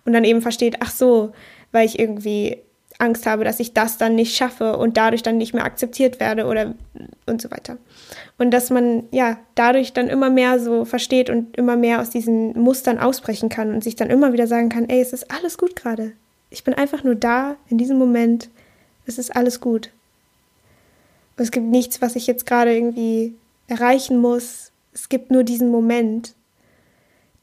Und 0.06 0.14
dann 0.14 0.24
eben 0.24 0.42
versteht, 0.42 0.78
ach 0.80 0.92
so, 0.92 1.34
weil 1.72 1.86
ich 1.86 2.00
irgendwie 2.00 2.58
Angst 3.02 3.26
habe, 3.26 3.44
dass 3.44 3.60
ich 3.60 3.74
das 3.74 3.98
dann 3.98 4.16
nicht 4.16 4.36
schaffe 4.36 4.78
und 4.78 4.96
dadurch 4.96 5.24
dann 5.24 5.38
nicht 5.38 5.54
mehr 5.54 5.66
akzeptiert 5.66 6.20
werde 6.20 6.46
oder 6.46 6.76
und 7.26 7.42
so 7.42 7.52
weiter. 7.52 7.78
Und 8.38 8.52
dass 8.52 8.70
man 8.70 9.04
ja 9.12 9.38
dadurch 9.56 9.94
dann 9.94 10.08
immer 10.08 10.30
mehr 10.30 10.60
so 10.60 10.86
versteht 10.86 11.30
und 11.30 11.56
immer 11.58 11.76
mehr 11.76 12.02
aus 12.02 12.10
diesen 12.10 12.58
Mustern 12.60 13.00
ausbrechen 13.00 13.50
kann 13.50 13.74
und 13.74 13.84
sich 13.84 13.96
dann 13.96 14.10
immer 14.10 14.34
wieder 14.34 14.48
sagen 14.48 14.70
kann, 14.70 14.88
ey, 14.90 15.02
es 15.02 15.14
ist 15.14 15.32
alles 15.32 15.58
gut 15.58 15.76
gerade. 15.76 16.14
Ich 16.50 16.64
bin 16.64 16.74
einfach 16.74 17.04
nur 17.04 17.16
da 17.16 17.56
in 17.70 17.78
diesem 17.78 17.98
Moment. 17.98 18.50
Es 19.06 19.18
ist 19.18 19.36
alles 19.36 19.60
gut. 19.60 19.90
Und 21.38 21.44
es 21.44 21.52
gibt 21.52 21.66
nichts, 21.66 22.02
was 22.02 22.16
ich 22.16 22.28
jetzt 22.28 22.46
gerade 22.46 22.76
irgendwie 22.76 23.34
erreichen 23.68 24.20
muss. 24.20 24.72
Es 24.94 25.10
gibt 25.10 25.32
nur 25.32 25.44
diesen 25.44 25.72
Moment. 25.72 26.34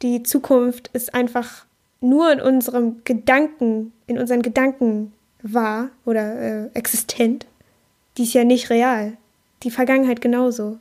Die 0.03 0.23
Zukunft 0.23 0.91
ist 0.93 1.15
einfach 1.15 1.65
nur 2.01 2.31
in 2.31 2.41
unserem 2.41 3.03
Gedanken, 3.05 3.93
in 4.07 4.19
unseren 4.19 4.43
Gedanken 4.43 5.13
wahr 5.53 5.91
oder 6.05 6.41
äh, 6.41 6.71
existent, 6.75 7.47
die 8.17 8.25
ist 8.25 8.35
ja 8.35 8.45
nicht 8.45 8.71
real. 8.71 9.17
Die 9.63 9.71
Vergangenheit 9.71 10.21
genauso. 10.21 10.79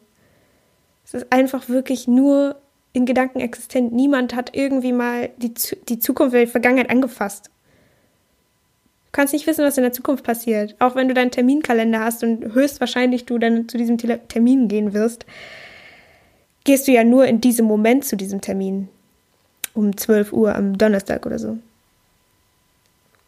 Es 1.06 1.14
ist 1.14 1.32
einfach 1.32 1.70
wirklich 1.70 2.08
nur 2.08 2.58
in 2.94 3.06
Gedanken 3.06 3.40
existent. 3.40 3.94
Niemand 3.94 4.36
hat 4.36 4.56
irgendwie 4.56 4.92
mal 4.92 5.30
die, 5.38 5.54
die 5.88 6.00
Zukunft 6.00 6.34
oder 6.34 6.46
die 6.46 6.52
Vergangenheit 6.52 6.90
angefasst. 6.90 7.50
Du 9.06 9.12
kannst 9.12 9.34
nicht 9.34 9.48
wissen, 9.48 9.64
was 9.64 9.78
in 9.78 9.84
der 9.84 9.94
Zukunft 9.94 10.24
passiert. 10.24 10.76
Auch 10.80 10.96
wenn 10.96 11.08
du 11.08 11.14
deinen 11.14 11.32
Terminkalender 11.32 12.02
hast 12.02 12.24
und 12.24 12.54
höchstwahrscheinlich 12.54 13.26
du 13.26 13.38
dann 13.38 13.70
zu 13.70 13.78
diesem 13.78 13.98
Termin 13.98 14.68
gehen 14.68 14.94
wirst, 14.94 15.26
gehst 16.66 16.88
du 16.88 16.92
ja 16.92 17.04
nur 17.04 17.26
in 17.26 17.40
diesem 17.40 17.66
Moment 17.66 18.04
zu 18.04 18.18
diesem 18.18 18.42
Termin. 18.42 18.90
Um 19.74 19.96
12 19.96 20.34
Uhr 20.34 20.56
am 20.56 20.78
Donnerstag 20.78 21.26
oder 21.26 21.40
so. 21.40 21.58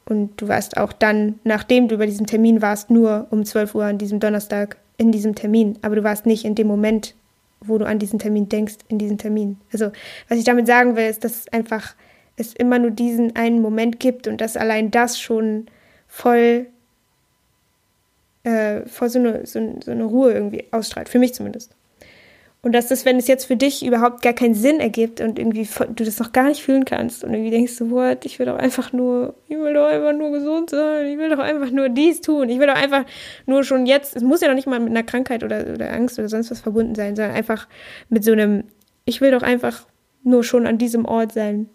Und 0.09 0.41
du 0.41 0.47
warst 0.47 0.77
auch 0.77 0.91
dann, 0.91 1.39
nachdem 1.43 1.87
du 1.87 1.95
über 1.95 2.07
diesen 2.07 2.25
Termin 2.25 2.61
warst, 2.61 2.89
nur 2.89 3.27
um 3.29 3.45
12 3.45 3.75
Uhr 3.75 3.85
an 3.85 3.99
diesem 3.99 4.19
Donnerstag 4.19 4.77
in 4.97 5.11
diesem 5.11 5.35
Termin. 5.35 5.77
Aber 5.83 5.95
du 5.95 6.03
warst 6.03 6.25
nicht 6.25 6.45
in 6.45 6.55
dem 6.55 6.67
Moment, 6.67 7.15
wo 7.61 7.77
du 7.77 7.85
an 7.85 7.99
diesen 7.99 8.19
Termin 8.19 8.49
denkst, 8.49 8.77
in 8.87 8.97
diesem 8.97 9.17
Termin. 9.17 9.57
Also, 9.71 9.91
was 10.27 10.39
ich 10.39 10.45
damit 10.45 10.65
sagen 10.67 10.95
will, 10.95 11.05
ist, 11.05 11.23
dass 11.23 11.47
einfach 11.49 11.95
es 12.37 12.53
immer 12.53 12.79
nur 12.79 12.91
diesen 12.91 13.35
einen 13.35 13.61
Moment 13.61 13.99
gibt 13.99 14.27
und 14.27 14.41
dass 14.41 14.57
allein 14.57 14.91
das 14.91 15.19
schon 15.19 15.67
voll, 16.07 16.67
äh, 18.43 18.81
voll 18.87 19.09
so, 19.09 19.19
eine, 19.19 19.45
so, 19.45 19.59
so 19.83 19.91
eine 19.91 20.05
Ruhe 20.05 20.33
irgendwie 20.33 20.65
ausstrahlt. 20.71 21.09
Für 21.09 21.19
mich 21.19 21.33
zumindest. 21.33 21.75
Und 22.61 22.73
dass 22.73 22.87
das, 22.87 23.05
wenn 23.05 23.15
es 23.15 23.27
jetzt 23.27 23.45
für 23.45 23.55
dich 23.55 23.85
überhaupt 23.85 24.21
gar 24.21 24.33
keinen 24.33 24.53
Sinn 24.53 24.81
ergibt 24.81 25.21
und 25.21 25.39
irgendwie 25.39 25.67
du 25.95 26.03
das 26.03 26.19
noch 26.19 26.33
gar 26.33 26.49
nicht 26.49 26.61
fühlen 26.61 26.83
kannst 26.83 27.23
und 27.23 27.33
irgendwie 27.33 27.51
denkst 27.51 27.77
du, 27.77 27.89
what, 27.89 28.25
ich 28.25 28.37
will 28.37 28.47
doch 28.47 28.57
einfach 28.57 28.91
nur, 28.91 29.33
ich 29.47 29.57
will 29.57 29.73
doch 29.73 29.85
einfach 29.85 30.11
nur 30.11 30.31
gesund 30.31 30.69
sein, 30.69 31.07
ich 31.07 31.17
will 31.17 31.29
doch 31.29 31.39
einfach 31.39 31.71
nur 31.71 31.87
dies 31.87 32.19
tun, 32.19 32.49
ich 32.49 32.59
will 32.59 32.67
doch 32.67 32.75
einfach 32.75 33.05
nur 33.45 33.63
schon 33.63 33.85
jetzt, 33.85 34.17
es 34.17 34.23
muss 34.23 34.41
ja 34.41 34.49
noch 34.49 34.55
nicht 34.55 34.67
mal 34.67 34.81
mit 34.81 34.89
einer 34.89 35.03
Krankheit 35.03 35.45
oder, 35.45 35.67
oder 35.73 35.93
Angst 35.93 36.19
oder 36.19 36.27
sonst 36.27 36.51
was 36.51 36.59
verbunden 36.59 36.95
sein, 36.95 37.15
sondern 37.15 37.33
einfach 37.33 37.65
mit 38.09 38.25
so 38.25 38.33
einem, 38.33 38.65
ich 39.05 39.21
will 39.21 39.31
doch 39.31 39.43
einfach 39.43 39.85
nur 40.23 40.43
schon 40.43 40.67
an 40.67 40.77
diesem 40.77 41.05
Ort 41.05 41.31
sein 41.31 41.69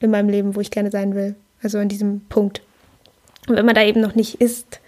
in 0.00 0.10
meinem 0.10 0.28
Leben, 0.28 0.56
wo 0.56 0.60
ich 0.60 0.72
gerne 0.72 0.90
sein 0.90 1.14
will. 1.14 1.36
Also 1.62 1.78
an 1.78 1.88
diesem 1.88 2.22
Punkt. 2.28 2.62
Und 3.48 3.56
wenn 3.56 3.66
man 3.66 3.74
da 3.74 3.82
eben 3.82 4.00
noch 4.00 4.14
nicht 4.14 4.40
ist, 4.40 4.80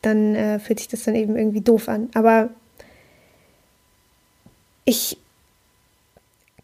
dann 0.00 0.34
äh, 0.34 0.58
fühlt 0.58 0.80
sich 0.80 0.88
das 0.88 1.04
dann 1.04 1.14
eben 1.14 1.36
irgendwie 1.36 1.60
doof 1.60 1.88
an. 1.88 2.08
Aber 2.14 2.50
ich 4.84 5.18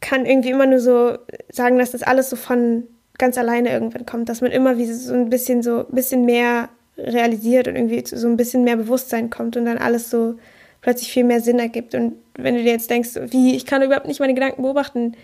kann 0.01 0.27
irgendwie 0.27 0.51
immer 0.51 0.67
nur 0.67 0.81
so 0.81 1.19
sagen, 1.51 1.79
dass 1.79 1.91
das 1.93 2.03
alles 2.03 2.31
so 2.31 2.37
von 2.37 2.85
ganz 3.19 3.37
alleine 3.37 3.73
irgendwann 3.73 4.07
kommt, 4.07 4.29
dass 4.29 4.41
man 4.41 4.53
immer 4.53 4.79
wie 4.79 4.87
so 4.87 5.13
ein 5.13 5.29
bisschen 5.29 5.63
so 5.63 5.81
ein 5.81 5.95
bisschen 5.95 6.25
mehr 6.25 6.69
realisiert 6.97 7.69
und 7.69 7.77
irgendwie 7.77 8.05
so 8.07 8.27
ein 8.27 8.37
bisschen 8.37 8.65
mehr 8.65 8.77
Bewusstsein 8.77 9.31
kommt 9.31 9.57
und 9.57 9.65
dann 9.65 9.79
alles 9.79 10.11
so 10.11 10.37
plötzlich 10.81 11.13
viel 11.13 11.25
mehr 11.25 11.41
Sinn 11.41 11.59
ergibt. 11.59 11.95
Und 11.95 12.15
wenn 12.35 12.55
du 12.55 12.63
dir 12.63 12.73
jetzt 12.73 12.91
denkst, 12.91 13.11
wie, 13.27 13.57
ich 13.57 13.67
kann 13.67 13.83
überhaupt 13.83 14.07
nicht 14.07 14.21
meine 14.21 14.35
Gedanken 14.35 14.63
beobachten, 14.63 15.17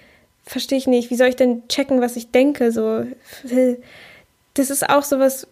verstehe 0.45 0.79
ich 0.79 0.87
nicht, 0.87 1.11
wie 1.11 1.17
soll 1.17 1.29
ich 1.29 1.37
denn 1.37 1.67
checken, 1.69 2.01
was 2.01 2.17
ich 2.17 2.31
denke? 2.31 2.73
So, 2.73 3.05
das 4.55 4.71
ist 4.71 4.89
auch 4.89 5.03
sowas, 5.03 5.47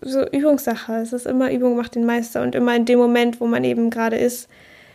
so 0.00 0.26
Übungssache. 0.26 0.94
Es 0.96 1.12
ist 1.12 1.26
immer 1.26 1.52
Übung 1.52 1.76
macht 1.76 1.94
den 1.94 2.06
Meister 2.06 2.42
und 2.42 2.54
immer 2.54 2.74
in 2.74 2.84
dem 2.84 2.98
Moment, 2.98 3.40
wo 3.40 3.46
man 3.46 3.64
eben 3.64 3.90
gerade 3.90 4.16
ist, 4.16 4.48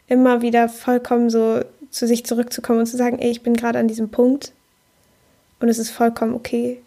immer 0.07 0.41
wieder 0.41 0.69
vollkommen 0.69 1.29
so 1.29 1.61
zu 1.93 2.07
sich 2.07 2.25
zurückzukommen 2.25 2.79
und 2.79 2.87
zu 2.87 2.97
sagen, 2.97 3.19
ey, 3.19 3.29
ich 3.29 3.43
bin 3.43 3.53
gerade 3.53 3.77
an 3.77 3.87
diesem 3.87 4.09
Punkt 4.09 4.51
und 5.59 5.69
es 5.69 5.77
ist 5.77 5.91
vollkommen 5.91 6.33
okay. 6.33 6.81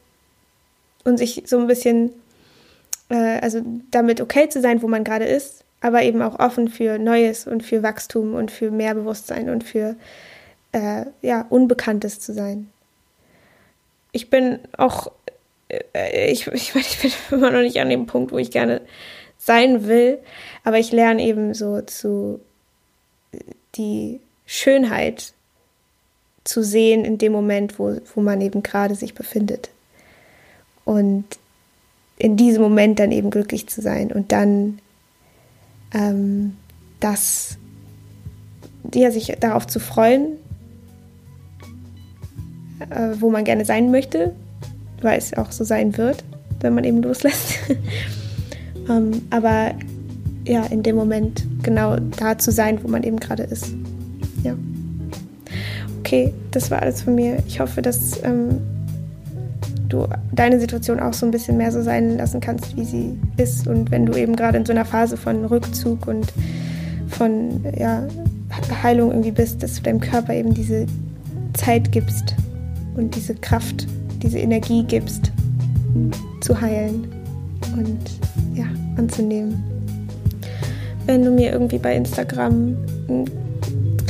Und 1.04 1.16
sich 1.16 1.44
so 1.46 1.58
ein 1.58 1.68
bisschen, 1.68 2.10
äh, 3.08 3.38
also 3.38 3.62
damit 3.92 4.20
okay 4.20 4.48
zu 4.48 4.60
sein, 4.60 4.82
wo 4.82 4.88
man 4.88 5.04
gerade 5.04 5.24
ist, 5.24 5.64
aber 5.80 6.02
eben 6.02 6.22
auch 6.22 6.40
offen 6.40 6.68
für 6.68 6.98
Neues 6.98 7.46
und 7.46 7.62
für 7.62 7.84
Wachstum 7.84 8.34
und 8.34 8.50
für 8.50 8.72
mehr 8.72 8.94
Bewusstsein 8.96 9.48
und 9.48 9.62
für 9.62 9.94
äh, 10.72 11.06
ja, 11.22 11.46
Unbekanntes 11.50 12.18
zu 12.18 12.34
sein. 12.34 12.68
Ich 14.10 14.28
bin 14.28 14.58
auch, 14.76 15.12
äh, 15.68 16.32
ich, 16.32 16.48
ich, 16.48 16.74
ich 16.74 16.98
bin 17.00 17.12
immer 17.38 17.52
noch 17.52 17.60
nicht 17.60 17.78
an 17.78 17.90
dem 17.90 18.06
Punkt, 18.06 18.32
wo 18.32 18.38
ich 18.38 18.50
gerne 18.50 18.80
sein 19.38 19.86
will, 19.86 20.18
aber 20.64 20.80
ich 20.80 20.90
lerne 20.90 21.22
eben 21.22 21.54
so 21.54 21.80
zu 21.82 22.40
die 23.76 24.18
Schönheit 24.46 25.34
zu 26.44 26.62
sehen 26.62 27.04
in 27.04 27.18
dem 27.18 27.32
Moment, 27.32 27.78
wo, 27.78 27.96
wo 28.14 28.20
man 28.20 28.40
eben 28.40 28.62
gerade 28.62 28.94
sich 28.94 29.14
befindet. 29.14 29.70
Und 30.84 31.24
in 32.18 32.36
diesem 32.36 32.62
Moment 32.62 32.98
dann 32.98 33.12
eben 33.12 33.30
glücklich 33.30 33.68
zu 33.68 33.82
sein 33.82 34.10
und 34.10 34.32
dann 34.32 34.78
ähm, 35.92 36.56
das, 37.00 37.58
ja, 38.94 39.10
sich 39.10 39.34
darauf 39.40 39.66
zu 39.66 39.80
freuen, 39.80 40.38
äh, 42.90 43.14
wo 43.18 43.30
man 43.30 43.44
gerne 43.44 43.64
sein 43.64 43.90
möchte, 43.90 44.34
weil 45.02 45.18
es 45.18 45.36
auch 45.36 45.52
so 45.52 45.64
sein 45.64 45.96
wird, 45.98 46.24
wenn 46.60 46.74
man 46.74 46.84
eben 46.84 47.02
loslässt. 47.02 47.54
ähm, 48.88 49.22
aber 49.30 49.74
ja, 50.44 50.64
in 50.66 50.82
dem 50.82 50.96
Moment 50.96 51.44
genau 51.62 51.96
da 51.96 52.38
zu 52.38 52.52
sein, 52.52 52.82
wo 52.82 52.88
man 52.88 53.02
eben 53.02 53.18
gerade 53.18 53.42
ist. 53.42 53.74
Okay, 56.06 56.32
das 56.52 56.70
war 56.70 56.82
alles 56.82 57.02
von 57.02 57.16
mir. 57.16 57.38
Ich 57.48 57.58
hoffe, 57.58 57.82
dass 57.82 58.22
ähm, 58.22 58.60
du 59.88 60.06
deine 60.30 60.60
Situation 60.60 61.00
auch 61.00 61.12
so 61.12 61.26
ein 61.26 61.32
bisschen 61.32 61.56
mehr 61.56 61.72
so 61.72 61.82
sein 61.82 62.16
lassen 62.16 62.38
kannst, 62.40 62.76
wie 62.76 62.84
sie 62.84 63.18
ist. 63.38 63.66
Und 63.66 63.90
wenn 63.90 64.06
du 64.06 64.16
eben 64.16 64.36
gerade 64.36 64.56
in 64.56 64.64
so 64.64 64.70
einer 64.70 64.84
Phase 64.84 65.16
von 65.16 65.44
Rückzug 65.46 66.06
und 66.06 66.32
von 67.08 67.60
ja, 67.76 68.06
Heilung 68.84 69.10
irgendwie 69.10 69.32
bist, 69.32 69.64
dass 69.64 69.74
du 69.74 69.82
deinem 69.82 69.98
Körper 69.98 70.32
eben 70.32 70.54
diese 70.54 70.86
Zeit 71.54 71.90
gibst 71.90 72.36
und 72.94 73.16
diese 73.16 73.34
Kraft, 73.34 73.88
diese 74.22 74.38
Energie 74.38 74.84
gibst, 74.84 75.32
zu 76.40 76.60
heilen 76.60 77.08
und 77.76 77.98
ja, 78.54 78.66
anzunehmen. 78.96 79.60
Wenn 81.06 81.24
du 81.24 81.32
mir 81.32 81.50
irgendwie 81.50 81.78
bei 81.78 81.96
Instagram 81.96 82.76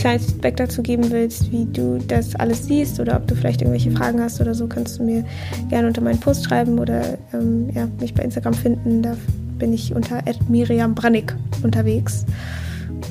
kleines 0.07 0.27
Feedback 0.27 0.57
dazu 0.57 0.85
geben 0.85 1.11
willst, 1.11 1.51
wie 1.51 1.64
du 1.64 1.99
das 1.99 2.37
alles 2.37 2.66
siehst 2.66 3.01
oder 3.01 3.16
ob 3.16 3.27
du 3.27 3.35
vielleicht 3.35 3.61
irgendwelche 3.61 3.90
Fragen 3.90 4.21
hast 4.21 4.40
oder 4.40 4.55
so, 4.55 4.69
kannst 4.69 5.01
du 5.01 5.03
mir 5.03 5.25
gerne 5.69 5.88
unter 5.88 6.01
meinen 6.01 6.21
Post 6.21 6.45
schreiben 6.45 6.79
oder 6.79 7.19
ähm, 7.35 7.71
ja, 7.75 7.88
mich 7.99 8.14
bei 8.14 8.23
Instagram 8.23 8.55
finden. 8.55 9.03
Da 9.03 9.16
bin 9.59 9.73
ich 9.73 9.92
unter 9.92 10.23
Miriam 10.49 10.95
Brannig 10.95 11.35
unterwegs. 11.64 12.25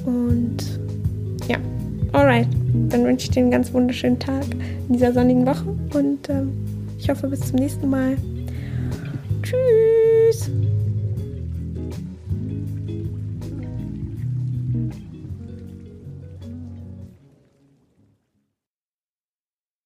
Und 0.05 0.55
ja, 1.49 1.57
alright. 2.13 2.47
Dann 2.87 3.03
wünsche 3.03 3.25
ich 3.25 3.31
dir 3.31 3.41
einen 3.41 3.51
ganz 3.51 3.73
wunderschönen 3.73 4.17
Tag 4.17 4.45
in 4.87 4.93
dieser 4.93 5.11
sonnigen 5.11 5.45
Woche 5.45 5.65
und 5.95 6.29
ähm, 6.29 6.53
ich 6.97 7.09
hoffe 7.09 7.27
bis 7.27 7.41
zum 7.41 7.57
nächsten 7.57 7.89
Mal. 7.89 8.15
Tschüss. 9.43 9.94